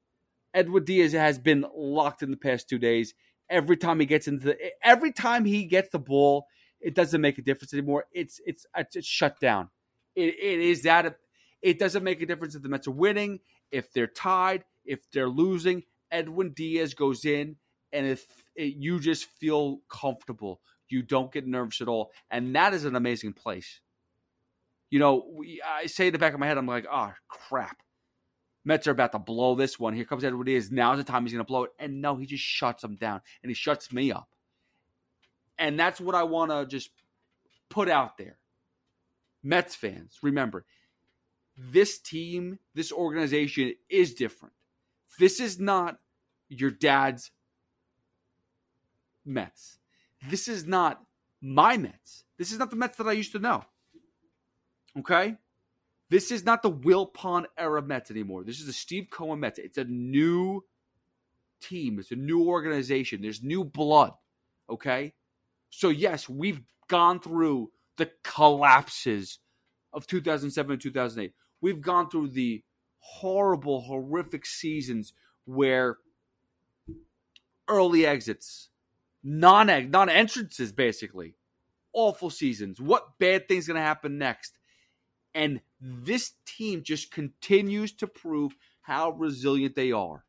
Edwin 0.52 0.84
Diaz 0.84 1.12
has 1.12 1.38
been 1.38 1.64
locked 1.74 2.22
in 2.22 2.30
the 2.30 2.36
past 2.36 2.68
two 2.68 2.78
days. 2.78 3.14
Every 3.48 3.76
time 3.76 4.00
he 4.00 4.06
gets 4.06 4.28
into 4.28 4.46
the, 4.46 4.58
every 4.82 5.12
time 5.12 5.44
he 5.44 5.64
gets 5.64 5.90
the 5.90 5.98
ball, 5.98 6.46
it 6.80 6.94
doesn't 6.94 7.20
make 7.20 7.38
a 7.38 7.42
difference 7.42 7.72
anymore. 7.72 8.04
It's 8.12 8.40
it's 8.44 8.66
it's, 8.76 9.06
shut 9.06 9.40
down. 9.40 9.70
It, 10.14 10.34
it 10.34 10.60
is 10.60 10.82
that 10.82 11.16
it 11.62 11.78
doesn't 11.78 12.04
make 12.04 12.20
a 12.22 12.26
difference 12.26 12.54
if 12.54 12.62
the 12.62 12.68
Mets 12.68 12.88
are 12.88 12.92
winning, 12.92 13.40
if 13.70 13.92
they're 13.92 14.06
tied, 14.06 14.64
if 14.84 15.00
they're 15.12 15.28
losing. 15.28 15.84
Edwin 16.10 16.52
Diaz 16.52 16.94
goes 16.94 17.24
in, 17.24 17.56
and 17.92 18.06
if 18.06 18.24
it, 18.56 18.74
you 18.76 19.00
just 19.00 19.26
feel 19.26 19.80
comfortable, 19.90 20.60
you 20.90 21.02
don't 21.02 21.32
get 21.32 21.46
nervous 21.46 21.80
at 21.80 21.88
all, 21.88 22.10
and 22.30 22.54
that 22.54 22.74
is 22.74 22.84
an 22.84 22.96
amazing 22.96 23.32
place. 23.32 23.80
You 24.90 24.98
know, 24.98 25.26
we, 25.30 25.60
I 25.62 25.86
say 25.86 26.06
in 26.06 26.12
the 26.12 26.18
back 26.18 26.34
of 26.34 26.40
my 26.40 26.46
head, 26.46 26.58
I'm 26.58 26.66
like, 26.66 26.86
oh 26.90 27.12
crap, 27.28 27.82
Mets 28.64 28.86
are 28.86 28.92
about 28.92 29.12
to 29.12 29.18
blow 29.18 29.54
this 29.54 29.78
one. 29.78 29.94
Here 29.94 30.04
comes 30.04 30.24
Edwin 30.24 30.48
Is. 30.48 30.70
Now's 30.70 30.98
the 30.98 31.04
time 31.04 31.24
he's 31.24 31.32
going 31.32 31.44
to 31.44 31.48
blow 31.48 31.64
it, 31.64 31.72
and 31.78 32.00
no, 32.00 32.16
he 32.16 32.26
just 32.26 32.44
shuts 32.44 32.82
them 32.82 32.96
down, 32.96 33.20
and 33.42 33.50
he 33.50 33.54
shuts 33.54 33.92
me 33.92 34.12
up, 34.12 34.28
and 35.58 35.78
that's 35.78 36.00
what 36.00 36.14
I 36.14 36.22
want 36.24 36.50
to 36.50 36.66
just 36.66 36.90
put 37.68 37.88
out 37.88 38.18
there. 38.18 38.38
Mets 39.42 39.74
fans, 39.74 40.18
remember, 40.22 40.64
this 41.56 41.98
team, 41.98 42.58
this 42.74 42.92
organization 42.92 43.74
is 43.88 44.14
different. 44.14 44.54
This 45.18 45.40
is 45.40 45.58
not 45.58 45.98
your 46.48 46.70
dad's 46.70 47.30
Mets. 49.24 49.77
This 50.26 50.48
is 50.48 50.66
not 50.66 51.02
my 51.40 51.76
Mets. 51.76 52.24
This 52.38 52.52
is 52.52 52.58
not 52.58 52.70
the 52.70 52.76
Mets 52.76 52.96
that 52.96 53.06
I 53.06 53.12
used 53.12 53.32
to 53.32 53.38
know. 53.38 53.64
Okay? 54.98 55.36
This 56.10 56.30
is 56.30 56.44
not 56.44 56.62
the 56.62 56.70
Wilpon 56.70 57.44
era 57.56 57.82
Mets 57.82 58.10
anymore. 58.10 58.44
This 58.44 58.60
is 58.60 58.66
the 58.66 58.72
Steve 58.72 59.08
Cohen 59.10 59.40
Mets. 59.40 59.58
It's 59.58 59.78
a 59.78 59.84
new 59.84 60.64
team. 61.60 61.98
It's 61.98 62.10
a 62.10 62.16
new 62.16 62.48
organization. 62.48 63.20
There's 63.22 63.42
new 63.42 63.64
blood. 63.64 64.12
Okay? 64.70 65.14
So 65.70 65.90
yes, 65.90 66.28
we've 66.28 66.62
gone 66.88 67.20
through 67.20 67.70
the 67.96 68.10
collapses 68.24 69.38
of 69.92 70.06
2007 70.06 70.72
and 70.72 70.80
2008. 70.80 71.32
We've 71.60 71.82
gone 71.82 72.08
through 72.08 72.28
the 72.28 72.62
horrible, 73.00 73.82
horrific 73.82 74.46
seasons 74.46 75.12
where 75.44 75.98
early 77.68 78.06
exits, 78.06 78.70
non 79.28 79.90
non 79.90 80.08
entrances, 80.08 80.72
basically, 80.72 81.34
awful 81.92 82.30
seasons. 82.30 82.80
What 82.80 83.18
bad 83.18 83.48
thing's 83.48 83.66
going 83.66 83.76
to 83.76 83.82
happen 83.82 84.18
next? 84.18 84.58
And 85.34 85.60
this 85.80 86.32
team 86.46 86.82
just 86.82 87.10
continues 87.10 87.92
to 87.94 88.06
prove 88.06 88.56
how 88.80 89.10
resilient 89.10 89.74
they 89.74 89.92
are. 89.92 90.24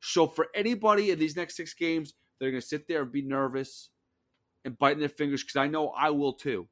So 0.00 0.26
for 0.26 0.48
anybody 0.54 1.10
in 1.10 1.18
these 1.18 1.36
next 1.36 1.56
six 1.56 1.74
games, 1.74 2.14
they're 2.38 2.50
going 2.50 2.60
to 2.60 2.66
sit 2.66 2.88
there 2.88 3.02
and 3.02 3.12
be 3.12 3.22
nervous 3.22 3.90
and 4.64 4.78
biting 4.78 5.00
their 5.00 5.08
fingers 5.08 5.42
because 5.42 5.56
I 5.56 5.66
know 5.66 5.88
I 5.90 6.10
will 6.10 6.32
too. 6.32 6.68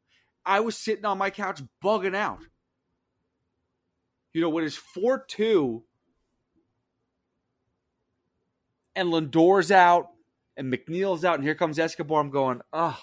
I 0.47 0.61
was 0.61 0.77
sitting 0.79 1.05
on 1.05 1.19
my 1.19 1.31
couch 1.31 1.61
bugging 1.83 2.15
out 2.17 2.41
you 4.39 4.43
know, 4.43 4.51
when 4.51 4.65
it's 4.65 4.77
4 4.77 5.25
2 5.27 5.83
and 8.95 9.11
Lindor's 9.11 9.71
out 9.71 10.11
and 10.59 10.73
McNeil's 10.73 11.25
out 11.25 11.37
and 11.37 11.45
here 11.45 11.55
comes 11.55 11.79
Escobar, 11.79 12.21
I'm 12.21 12.31
going, 12.31 12.61
oh, 12.73 12.99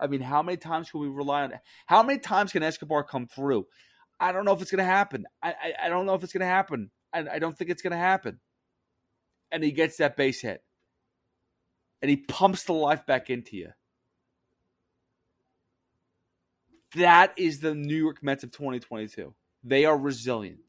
I 0.00 0.06
mean, 0.06 0.22
how 0.22 0.42
many 0.42 0.56
times 0.56 0.90
can 0.90 1.00
we 1.00 1.08
rely 1.08 1.42
on 1.42 1.52
How 1.86 2.02
many 2.02 2.18
times 2.18 2.52
can 2.52 2.62
Escobar 2.62 3.04
come 3.04 3.26
through? 3.26 3.66
I 4.18 4.32
don't 4.32 4.44
know 4.44 4.54
if 4.54 4.62
it's 4.62 4.70
going 4.70 4.78
to 4.78 4.84
happen. 4.84 5.26
I, 5.42 5.50
I, 5.50 5.72
I, 5.84 5.88
don't 5.90 6.06
know 6.06 6.14
if 6.14 6.24
it's 6.24 6.32
going 6.32 6.40
to 6.40 6.46
happen. 6.46 6.90
I, 7.12 7.26
I 7.34 7.38
don't 7.38 7.56
think 7.56 7.70
it's 7.70 7.82
going 7.82 7.92
to 7.92 7.98
happen. 7.98 8.40
And 9.52 9.62
he 9.62 9.70
gets 9.70 9.98
that 9.98 10.16
base 10.16 10.40
hit. 10.40 10.62
And 12.00 12.08
he 12.10 12.16
pumps 12.16 12.64
the 12.64 12.72
life 12.72 13.06
back 13.06 13.28
into 13.28 13.56
you. 13.56 13.70
That 16.96 17.34
is 17.36 17.60
the 17.60 17.74
New 17.74 17.96
York 17.96 18.22
Mets 18.22 18.44
of 18.44 18.50
2022. 18.50 19.34
They 19.62 19.84
are 19.84 19.96
resilient. 19.96 20.60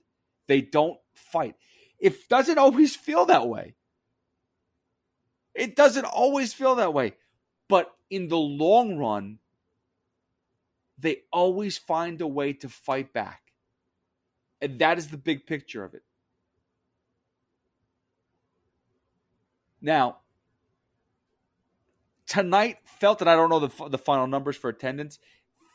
They 0.47 0.61
don't 0.61 0.97
fight. 1.15 1.55
It 1.99 2.27
doesn't 2.27 2.57
always 2.57 2.95
feel 2.95 3.25
that 3.27 3.47
way. 3.47 3.75
It 5.53 5.75
doesn't 5.75 6.05
always 6.05 6.53
feel 6.53 6.75
that 6.75 6.93
way. 6.93 7.13
But 7.67 7.93
in 8.09 8.27
the 8.27 8.37
long 8.37 8.97
run, 8.97 9.39
they 10.97 11.21
always 11.31 11.77
find 11.77 12.19
a 12.21 12.27
way 12.27 12.53
to 12.53 12.69
fight 12.69 13.13
back. 13.13 13.53
And 14.61 14.79
that 14.79 14.97
is 14.97 15.07
the 15.07 15.17
big 15.17 15.45
picture 15.45 15.83
of 15.83 15.93
it. 15.93 16.03
Now, 19.81 20.17
tonight 22.27 22.79
felt, 22.83 23.21
and 23.21 23.29
I 23.29 23.35
don't 23.35 23.49
know 23.49 23.59
the, 23.59 23.89
the 23.89 23.97
final 23.97 24.27
numbers 24.27 24.57
for 24.57 24.69
attendance, 24.69 25.19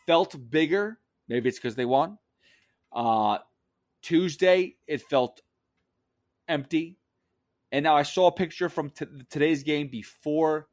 felt 0.07 0.51
bigger. 0.51 0.99
Maybe 1.29 1.49
it's 1.49 1.59
because 1.59 1.75
they 1.75 1.87
won. 1.87 2.19
Uh, 2.93 3.39
Tuesday, 4.03 4.77
it 4.87 5.01
felt 5.01 5.41
empty. 6.47 6.99
And 7.75 7.83
now 7.83 7.97
I 7.97 8.05
saw 8.05 8.29
a 8.29 8.33
picture 8.33 8.69
from 8.69 8.91
t- 8.91 9.05
today's 9.31 9.65
game 9.65 9.89
before 9.89 10.69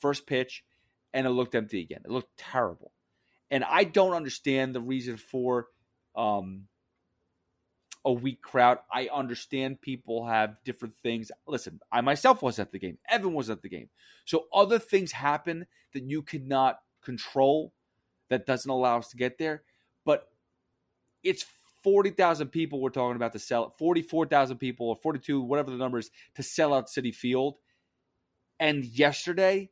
first 0.00 0.26
pitch, 0.26 0.64
and 1.12 1.26
it 1.26 1.30
looked 1.30 1.54
empty 1.54 1.82
again. 1.82 2.00
It 2.02 2.10
looked 2.10 2.34
terrible. 2.38 2.92
And 3.50 3.62
I 3.62 3.84
don't 3.84 4.14
understand 4.14 4.74
the 4.74 4.80
reason 4.80 5.18
for 5.18 5.66
um, 6.16 6.62
a 8.06 8.10
weak 8.10 8.40
crowd. 8.40 8.78
I 8.90 9.10
understand 9.12 9.82
people 9.82 10.24
have 10.28 10.56
different 10.64 10.96
things. 10.96 11.30
Listen, 11.46 11.78
I 11.92 12.00
myself 12.00 12.40
was 12.40 12.58
at 12.58 12.72
the 12.72 12.78
game. 12.78 12.96
Evan 13.06 13.34
was 13.34 13.50
at 13.50 13.60
the 13.60 13.68
game. 13.68 13.90
So 14.24 14.46
other 14.50 14.78
things 14.78 15.12
happen 15.12 15.66
that 15.92 16.04
you 16.04 16.22
cannot 16.22 16.78
control 17.04 17.74
that 18.30 18.46
doesn't 18.46 18.70
allow 18.70 18.96
us 18.96 19.10
to 19.10 19.18
get 19.18 19.36
there. 19.36 19.62
But 20.06 20.26
it's 21.22 21.44
40,000 21.86 22.48
people 22.48 22.80
we're 22.80 22.90
talking 22.90 23.14
about 23.14 23.32
to 23.34 23.38
sell 23.38 23.66
it. 23.66 23.72
44,000 23.78 24.58
people 24.58 24.88
or 24.88 24.96
42, 24.96 25.40
whatever 25.40 25.70
the 25.70 25.76
number 25.76 25.98
is, 25.98 26.10
to 26.34 26.42
sell 26.42 26.74
out 26.74 26.88
Citi 26.88 27.14
Field. 27.14 27.58
And 28.58 28.84
yesterday, 28.84 29.70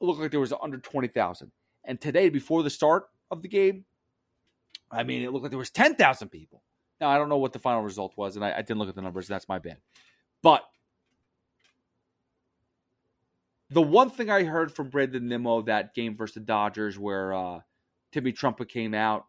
it 0.00 0.04
looked 0.04 0.20
like 0.20 0.30
there 0.30 0.38
was 0.38 0.52
under 0.62 0.78
20,000. 0.78 1.50
And 1.82 2.00
today, 2.00 2.28
before 2.28 2.62
the 2.62 2.70
start 2.70 3.06
of 3.32 3.42
the 3.42 3.48
game, 3.48 3.84
I 4.92 5.02
mean, 5.02 5.22
it 5.22 5.32
looked 5.32 5.42
like 5.42 5.50
there 5.50 5.58
was 5.58 5.70
10,000 5.70 6.28
people. 6.28 6.62
Now, 7.00 7.08
I 7.08 7.18
don't 7.18 7.28
know 7.28 7.38
what 7.38 7.52
the 7.52 7.58
final 7.58 7.82
result 7.82 8.12
was, 8.16 8.36
and 8.36 8.44
I, 8.44 8.52
I 8.52 8.62
didn't 8.62 8.78
look 8.78 8.88
at 8.88 8.94
the 8.94 9.02
numbers. 9.02 9.26
That's 9.26 9.48
my 9.48 9.58
bad. 9.58 9.78
But 10.40 10.62
the 13.70 13.82
one 13.82 14.10
thing 14.10 14.30
I 14.30 14.44
heard 14.44 14.72
from 14.72 14.90
Brandon 14.90 15.26
Nimmo 15.26 15.62
that 15.62 15.96
game 15.96 16.16
versus 16.16 16.34
the 16.34 16.40
Dodgers, 16.42 16.96
where 16.96 17.34
uh, 17.34 17.60
Timmy 18.12 18.30
Trumpet 18.30 18.68
came 18.68 18.94
out, 18.94 19.26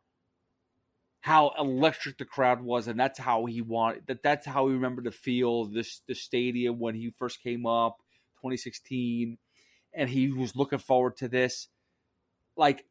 how 1.22 1.54
electric 1.60 2.18
the 2.18 2.26
crowd 2.26 2.62
was, 2.62 2.88
and 2.88 3.00
that's 3.00 3.20
how 3.20 3.46
he 3.46 3.62
wanted 3.62 4.04
that. 4.08 4.24
That's 4.24 4.46
how 4.46 4.68
he 4.68 4.74
remembered 4.74 5.06
to 5.06 5.12
feel 5.12 5.66
this 5.66 6.02
the 6.08 6.16
stadium 6.16 6.80
when 6.80 6.96
he 6.96 7.14
first 7.18 7.44
came 7.44 7.66
up, 7.66 7.98
2016, 8.38 9.38
and 9.94 10.10
he 10.10 10.32
was 10.32 10.56
looking 10.56 10.80
forward 10.80 11.18
to 11.18 11.28
this. 11.28 11.68
Like 12.56 12.86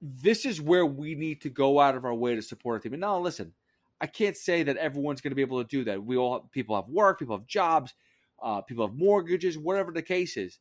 this 0.00 0.44
is 0.44 0.60
where 0.60 0.84
we 0.84 1.14
need 1.14 1.40
to 1.42 1.50
go 1.50 1.80
out 1.80 1.96
of 1.96 2.04
our 2.04 2.14
way 2.14 2.34
to 2.34 2.42
support 2.42 2.78
a 2.78 2.82
team. 2.82 2.92
And 2.92 3.00
now, 3.00 3.18
listen, 3.18 3.52
I 4.00 4.06
can't 4.06 4.36
say 4.36 4.62
that 4.62 4.76
everyone's 4.76 5.20
going 5.20 5.30
to 5.30 5.36
be 5.36 5.42
able 5.42 5.62
to 5.62 5.68
do 5.68 5.84
that. 5.84 6.04
We 6.04 6.16
all 6.16 6.48
people 6.52 6.76
have 6.76 6.88
work, 6.88 7.18
people 7.18 7.36
have 7.36 7.46
jobs, 7.46 7.94
uh, 8.42 8.60
people 8.60 8.86
have 8.86 8.96
mortgages, 8.96 9.56
whatever 9.56 9.92
the 9.92 10.02
case 10.02 10.36
is. 10.36 10.58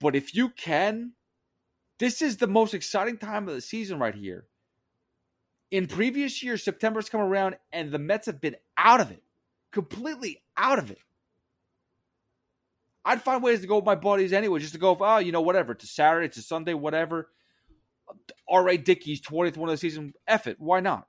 But 0.00 0.16
if 0.16 0.34
you 0.34 0.50
can, 0.50 1.12
this 1.98 2.20
is 2.20 2.36
the 2.36 2.46
most 2.46 2.74
exciting 2.74 3.16
time 3.16 3.48
of 3.48 3.54
the 3.54 3.60
season 3.60 3.98
right 3.98 4.14
here. 4.14 4.46
In 5.70 5.86
previous 5.86 6.42
years, 6.42 6.62
September's 6.62 7.08
come 7.08 7.20
around 7.20 7.56
and 7.72 7.90
the 7.90 7.98
Mets 7.98 8.26
have 8.26 8.40
been 8.40 8.56
out 8.76 9.00
of 9.00 9.10
it, 9.10 9.22
completely 9.72 10.42
out 10.56 10.78
of 10.78 10.90
it. 10.90 10.98
I'd 13.04 13.22
find 13.22 13.42
ways 13.42 13.60
to 13.60 13.66
go 13.66 13.76
with 13.76 13.84
my 13.84 13.94
buddies 13.94 14.32
anyway, 14.32 14.58
just 14.58 14.72
to 14.72 14.78
go, 14.78 14.96
oh, 14.98 15.18
you 15.18 15.32
know, 15.32 15.40
whatever. 15.40 15.72
It's 15.72 15.84
a 15.84 15.88
Saturday, 15.88 16.26
it's 16.26 16.36
a 16.38 16.42
Sunday, 16.42 16.74
whatever. 16.74 17.28
R.A. 18.48 18.76
Dickey's 18.76 19.20
20th 19.20 19.56
one 19.56 19.68
of 19.68 19.74
the 19.74 19.78
season. 19.78 20.14
F 20.26 20.46
it. 20.46 20.60
Why 20.60 20.80
not? 20.80 21.06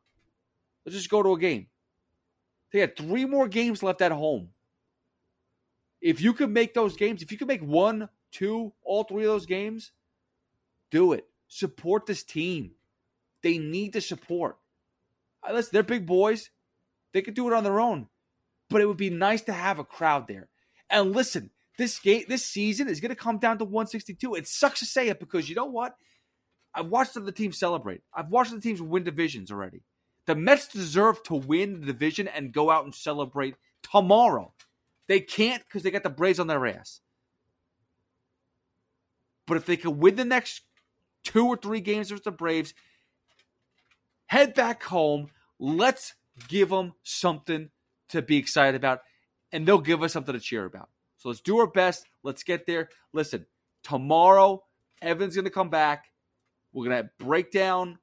Let's 0.85 0.95
just 0.95 1.09
go 1.09 1.23
to 1.23 1.33
a 1.33 1.39
game. 1.39 1.67
They 2.71 2.79
had 2.79 2.95
three 2.95 3.25
more 3.25 3.47
games 3.47 3.81
left 3.81 4.01
at 4.01 4.11
home. 4.11 4.49
If 6.01 6.21
you 6.21 6.33
could 6.33 6.51
make 6.51 6.73
those 6.73 6.95
games, 6.95 7.21
if 7.21 7.31
you 7.31 7.37
could 7.37 7.47
make 7.47 7.63
one, 7.63 8.09
two, 8.31 8.73
all 8.83 9.03
three 9.03 9.23
of 9.23 9.31
those 9.31 9.45
games, 9.45 9.91
do 10.91 11.13
it. 11.13 11.25
Support 11.47 12.05
this 12.05 12.23
team. 12.23 12.71
They 13.47 13.59
need 13.59 13.93
the 13.93 14.01
support. 14.01 14.57
Listen, 15.49 15.69
they're 15.71 15.81
big 15.81 16.05
boys. 16.05 16.49
They 17.13 17.21
could 17.21 17.33
do 17.33 17.47
it 17.47 17.53
on 17.53 17.63
their 17.63 17.79
own. 17.79 18.09
But 18.69 18.81
it 18.81 18.87
would 18.87 18.97
be 18.97 19.09
nice 19.09 19.41
to 19.43 19.53
have 19.53 19.79
a 19.79 19.85
crowd 19.85 20.27
there. 20.27 20.49
And 20.89 21.15
listen, 21.15 21.51
this 21.77 21.97
game, 21.97 22.25
this 22.27 22.43
season 22.43 22.89
is 22.89 22.99
going 22.99 23.07
to 23.07 23.15
come 23.15 23.37
down 23.37 23.57
to 23.59 23.63
162. 23.63 24.35
It 24.35 24.49
sucks 24.49 24.79
to 24.79 24.85
say 24.85 25.07
it 25.07 25.21
because 25.21 25.47
you 25.47 25.55
know 25.55 25.63
what? 25.63 25.95
I've 26.75 26.87
watched 26.87 27.13
the 27.13 27.31
teams 27.31 27.57
celebrate. 27.57 28.01
I've 28.13 28.27
watched 28.27 28.51
the 28.51 28.59
teams 28.59 28.81
win 28.81 29.05
divisions 29.05 29.49
already. 29.49 29.81
The 30.25 30.35
Mets 30.35 30.67
deserve 30.67 31.23
to 31.23 31.35
win 31.35 31.79
the 31.79 31.85
division 31.85 32.27
and 32.27 32.51
go 32.51 32.69
out 32.69 32.83
and 32.83 32.93
celebrate 32.93 33.55
tomorrow. 33.81 34.51
They 35.07 35.21
can't 35.21 35.63
because 35.63 35.83
they 35.83 35.91
got 35.91 36.03
the 36.03 36.09
Braves 36.09 36.41
on 36.41 36.47
their 36.47 36.67
ass. 36.67 36.99
But 39.45 39.55
if 39.55 39.65
they 39.65 39.77
can 39.77 39.99
win 39.99 40.17
the 40.17 40.25
next 40.25 40.63
two 41.23 41.47
or 41.47 41.57
three 41.57 41.81
games 41.81 42.09
versus 42.09 42.23
the 42.23 42.31
Braves, 42.31 42.73
head 44.27 44.53
back 44.53 44.83
home. 44.83 45.29
Let's 45.59 46.13
give 46.47 46.69
them 46.69 46.93
something 47.03 47.69
to 48.09 48.21
be 48.21 48.37
excited 48.37 48.75
about, 48.75 49.01
and 49.51 49.67
they'll 49.67 49.79
give 49.79 50.03
us 50.03 50.13
something 50.13 50.33
to 50.33 50.39
cheer 50.39 50.65
about. 50.65 50.89
So 51.17 51.29
let's 51.29 51.41
do 51.41 51.57
our 51.59 51.67
best. 51.67 52.05
Let's 52.23 52.43
get 52.43 52.65
there. 52.67 52.89
Listen, 53.11 53.45
tomorrow, 53.83 54.63
Evan's 55.01 55.35
going 55.35 55.45
to 55.45 55.51
come 55.51 55.69
back. 55.69 56.05
We're 56.73 56.85
going 56.85 57.03
to 57.03 57.09
break 57.17 57.51
down 57.51 57.97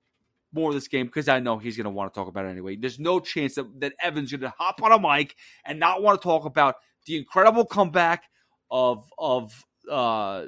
more 0.52 0.70
of 0.70 0.74
this 0.74 0.88
game 0.88 1.06
because 1.06 1.28
I 1.28 1.40
know 1.40 1.58
he's 1.58 1.76
going 1.76 1.84
to 1.84 1.90
want 1.90 2.12
to 2.12 2.18
talk 2.18 2.28
about 2.28 2.46
it 2.46 2.50
anyway. 2.50 2.76
There's 2.76 2.98
no 2.98 3.20
chance 3.20 3.56
that, 3.56 3.80
that 3.80 3.92
Evan's 4.02 4.30
going 4.30 4.40
to 4.40 4.54
hop 4.56 4.82
on 4.82 4.92
a 4.92 4.98
mic 4.98 5.34
and 5.64 5.78
not 5.78 6.02
want 6.02 6.20
to 6.20 6.24
talk 6.24 6.44
about 6.44 6.76
the 7.06 7.16
incredible 7.16 7.64
comeback 7.64 8.24
of 8.70 9.04
of 9.18 9.52
uh, 9.90 10.46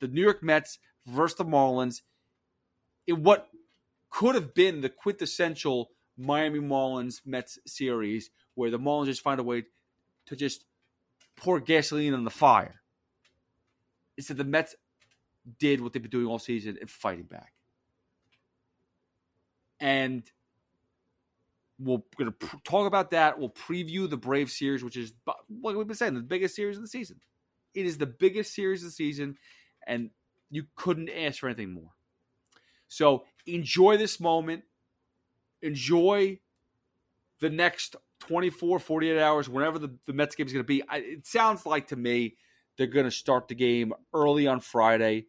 the 0.00 0.08
New 0.08 0.22
York 0.22 0.42
Mets 0.42 0.78
versus 1.06 1.36
the 1.36 1.44
Marlins 1.44 2.00
in 3.06 3.22
what 3.22 3.48
could 4.10 4.34
have 4.34 4.54
been 4.54 4.80
the 4.80 4.88
quintessential 4.88 5.90
Miami 6.16 6.58
Marlins 6.58 7.20
Mets 7.24 7.58
series 7.66 8.30
where 8.54 8.70
the 8.70 8.78
Marlins 8.78 9.06
just 9.06 9.22
find 9.22 9.40
a 9.40 9.44
way 9.44 9.64
to 10.26 10.36
just 10.36 10.64
pour 11.36 11.60
gasoline 11.60 12.14
on 12.14 12.24
the 12.24 12.30
fire. 12.30 12.82
Instead, 14.16 14.36
the 14.36 14.44
Mets 14.44 14.74
did 15.58 15.80
what 15.80 15.92
they've 15.92 16.02
been 16.02 16.10
doing 16.10 16.26
all 16.26 16.38
season 16.38 16.76
and 16.80 16.90
fighting 16.90 17.24
back 17.24 17.54
and 19.80 20.30
we're 21.78 21.98
going 22.18 22.32
to 22.32 22.60
talk 22.62 22.86
about 22.86 23.10
that. 23.10 23.38
We'll 23.38 23.48
preview 23.48 24.08
the 24.08 24.18
Brave 24.18 24.50
series, 24.50 24.84
which 24.84 24.96
is 24.96 25.12
like 25.26 25.76
we've 25.76 25.86
been 25.86 25.96
saying, 25.96 26.14
the 26.14 26.20
biggest 26.20 26.54
series 26.54 26.76
of 26.76 26.82
the 26.82 26.88
season. 26.88 27.20
It 27.74 27.86
is 27.86 27.96
the 27.96 28.06
biggest 28.06 28.54
series 28.54 28.82
of 28.82 28.88
the 28.88 28.92
season, 28.92 29.36
and 29.86 30.10
you 30.50 30.64
couldn't 30.76 31.08
ask 31.08 31.38
for 31.38 31.46
anything 31.46 31.72
more. 31.72 31.92
So 32.88 33.24
enjoy 33.46 33.96
this 33.96 34.20
moment. 34.20 34.64
Enjoy 35.62 36.38
the 37.40 37.50
next 37.50 37.96
24, 38.20 38.78
48 38.78 39.18
hours, 39.18 39.48
whenever 39.48 39.78
the, 39.78 39.94
the 40.06 40.12
Mets 40.12 40.34
game 40.34 40.46
is 40.46 40.52
going 40.52 40.64
to 40.64 40.66
be. 40.66 40.82
I, 40.88 40.98
it 40.98 41.26
sounds 41.26 41.66
like 41.66 41.88
to 41.88 41.96
me 41.96 42.36
they're 42.76 42.86
going 42.86 43.04
to 43.04 43.10
start 43.10 43.48
the 43.48 43.54
game 43.54 43.92
early 44.14 44.46
on 44.46 44.60
Friday 44.60 45.26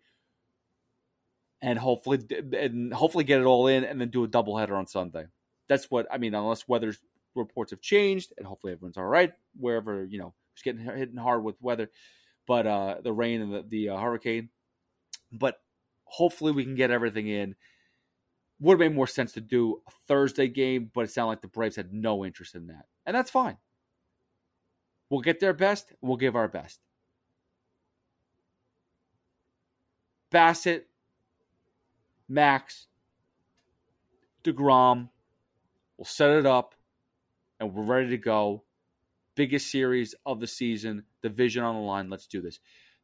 and 1.62 1.78
hopefully 1.78 2.20
and 2.58 2.94
hopefully 2.94 3.24
get 3.24 3.42
it 3.42 3.46
all 3.46 3.68
in 3.68 3.84
and 3.84 4.00
then 4.00 4.10
do 4.10 4.24
a 4.24 4.28
doubleheader 4.28 4.72
on 4.72 4.88
Sunday. 4.88 5.26
That's 5.68 5.90
what 5.92 6.08
I 6.12 6.18
mean, 6.18 6.34
unless 6.34 6.68
weather 6.68 6.94
reports 7.36 7.72
have 7.72 7.82
changed 7.82 8.34
and 8.38 8.46
hopefully 8.46 8.74
everyone's 8.74 8.98
all 8.98 9.06
right 9.06 9.32
wherever 9.58 10.04
you 10.04 10.20
know 10.20 10.34
it's 10.54 10.64
getting 10.64 10.82
hitting 10.82 11.18
hard 11.18 11.44
with 11.44 11.62
weather, 11.62 11.90
but 12.48 12.68
uh, 12.68 12.96
the 13.04 13.14
rain 13.14 13.42
and 13.42 13.54
the, 13.54 13.66
the 13.68 13.90
uh, 13.90 13.98
hurricane. 13.98 14.50
But 15.32 15.60
hopefully 16.04 16.52
we 16.52 16.64
can 16.64 16.76
get 16.76 16.92
everything 16.92 17.28
in. 17.28 17.56
Would 18.62 18.74
have 18.74 18.80
made 18.80 18.96
more 18.96 19.08
sense 19.08 19.34
to 19.34 19.42
do 19.42 19.82
a 19.88 19.92
Thursday 20.08 20.48
game, 20.48 20.92
but 20.94 21.02
it 21.02 21.12
sounded 21.12 21.30
like 21.30 21.42
the 21.42 21.48
Braves 21.48 21.76
had 21.76 21.92
no 21.92 22.24
interest 22.24 22.56
in 22.56 22.68
that, 22.68 22.86
and 23.06 23.16
that's 23.16 23.32
fine. 23.32 23.58
We'll 25.10 25.22
get 25.22 25.42
their 25.42 25.54
best. 25.54 25.92
We'll 26.00 26.16
give 26.16 26.38
our 26.38 26.48
best. 26.48 26.80
Bassitt, 30.32 30.84
Max, 32.30 32.88
DeGrom. 34.44 35.10
We'll 35.98 36.06
set 36.06 36.32
it 36.32 36.46
up 36.46 36.76
and 37.60 37.74
we're 37.74 37.84
ready 37.84 38.10
to 38.12 38.18
go. 38.18 38.64
Biggest 39.36 39.70
series 39.70 40.16
of 40.26 40.40
the 40.40 40.48
season, 40.48 41.04
division 41.22 41.64
on 41.64 41.76
the 41.76 41.82
line. 41.82 42.10
Let's 42.10 42.28
do 42.28 42.42
this. 42.42 42.60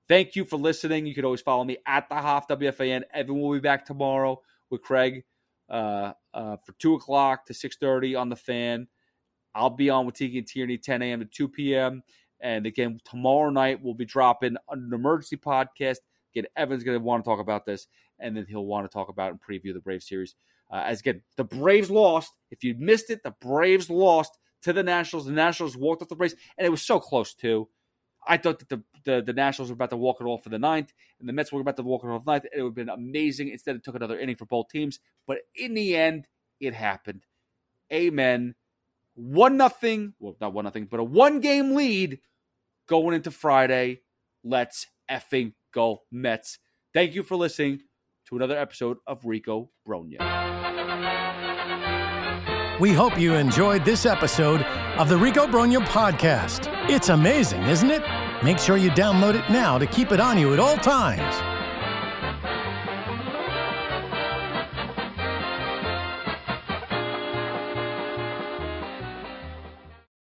Thank 0.08 0.36
you 0.38 0.46
for 0.46 0.58
listening. 0.58 1.06
You 1.06 1.14
can 1.14 1.26
always 1.26 1.42
follow 1.42 1.66
me 1.66 1.78
at 1.86 2.08
the 2.08 2.16
Hoff 2.16 2.48
WFAN. 2.48 3.04
Evan 3.14 3.40
will 3.40 3.52
be 3.52 3.60
back 3.60 3.86
tomorrow 3.86 4.42
with 4.70 4.82
Craig 4.82 5.26
uh, 5.70 6.14
uh, 6.34 6.58
for 6.66 6.74
two 6.80 6.96
o'clock 6.96 7.46
to 7.46 7.54
six 7.54 7.78
thirty 7.78 8.16
on 8.16 8.30
the 8.30 8.36
fan. 8.36 8.88
I'll 9.56 9.72
be 9.72 9.90
on 9.90 10.06
with 10.06 10.16
Tiki 10.16 10.38
and 10.38 10.48
Tierney 10.48 10.78
10 10.78 11.02
a.m. 11.02 11.20
to 11.20 11.26
2 11.26 11.48
p.m. 11.50 12.04
And 12.40 12.68
again, 12.68 13.00
tomorrow 13.04 13.50
night 13.50 13.80
we'll 13.82 13.96
be 13.96 14.06
dropping 14.06 14.56
an 14.70 14.92
emergency 14.94 15.36
podcast. 15.36 15.98
Again, 16.36 16.46
Evan's 16.56 16.84
going 16.84 17.00
to 17.00 17.04
want 17.04 17.24
to 17.24 17.28
talk 17.28 17.40
about 17.40 17.66
this 17.66 17.88
and 18.20 18.36
then 18.36 18.46
he'll 18.48 18.66
want 18.66 18.90
to 18.90 18.94
talk 18.94 19.10
about 19.10 19.32
and 19.32 19.40
preview 19.42 19.74
the 19.74 19.80
Braves 19.80 20.08
series. 20.08 20.36
Uh, 20.72 20.84
as 20.86 21.00
again, 21.00 21.22
the 21.38 21.44
Braves 21.44 21.90
lost. 21.90 22.32
If 22.52 22.64
you 22.64 22.76
missed 22.78 23.10
it, 23.10 23.24
the 23.24 23.34
Braves 23.42 23.90
lost 23.90 24.38
to 24.64 24.74
the 24.74 24.84
Nationals. 24.84 25.26
The 25.26 25.32
Nationals 25.32 25.78
walked 25.78 26.02
off 26.02 26.10
the 26.10 26.16
Braves, 26.16 26.36
and 26.58 26.66
it 26.66 26.70
was 26.70 26.82
so 26.82 27.00
close 27.00 27.34
too. 27.34 27.70
I 28.28 28.38
thought 28.38 28.60
that 28.60 28.70
the, 28.70 28.84
the, 29.06 29.22
the 29.22 29.34
Nationals 29.34 29.70
were 29.70 29.76
about 29.76 29.90
to 29.92 29.98
walk 29.98 30.18
it 30.20 30.26
off 30.26 30.44
for 30.44 30.50
the 30.50 30.60
ninth, 30.60 30.94
and 31.20 31.28
the 31.28 31.34
Mets 31.34 31.52
were 31.52 31.62
about 31.62 31.78
to 31.78 31.84
walk 31.84 32.04
it 32.04 32.08
off 32.08 32.26
the 32.26 32.32
ninth. 32.32 32.46
And 32.52 32.60
it 32.60 32.64
would 32.64 32.70
have 32.70 32.76
been 32.76 32.90
amazing. 32.90 33.50
Instead, 33.50 33.76
it 33.76 33.84
took 33.84 33.96
another 33.96 34.20
inning 34.20 34.36
for 34.36 34.46
both 34.46 34.70
teams, 34.70 35.00
but 35.26 35.40
in 35.56 35.74
the 35.74 35.96
end, 35.96 36.28
it 36.60 36.74
happened. 36.74 37.26
Amen. 37.92 38.56
One 39.16 39.58
nothing. 39.58 40.14
Well, 40.20 40.36
not 40.40 40.54
one 40.54 40.66
nothing, 40.66 40.88
but 40.90 41.00
a 41.00 41.04
one 41.04 41.40
game 41.40 41.74
lead 41.76 42.20
going 42.88 43.16
into 43.16 43.32
Friday. 43.32 44.02
Let's 44.44 44.88
effing 45.10 45.54
go 45.74 46.04
Mets. 46.12 46.60
Thank 46.94 47.16
you 47.16 47.24
for 47.24 47.36
listening 47.36 47.82
to 48.28 48.36
another 48.36 48.58
episode 48.58 48.98
of 49.08 49.26
Rico 49.26 49.72
Brogna. 49.88 50.18
We 52.80 52.94
hope 52.94 53.18
you 53.18 53.34
enjoyed 53.34 53.84
this 53.84 54.06
episode 54.06 54.62
of 55.00 55.10
the 55.10 55.18
Rico 55.18 55.48
Brogna 55.48 55.80
podcast. 55.88 56.72
It's 56.90 57.10
amazing, 57.10 57.64
isn't 57.64 57.90
it? 57.90 58.04
Make 58.44 58.60
sure 58.60 58.78
you 58.78 58.92
download 58.92 59.34
it 59.34 59.50
now 59.50 59.80
to 59.80 59.88
keep 59.88 60.12
it 60.12 60.20
on 60.20 60.38
you 60.38 60.54
at 60.54 60.60
all 60.60 60.78
times. 60.78 61.57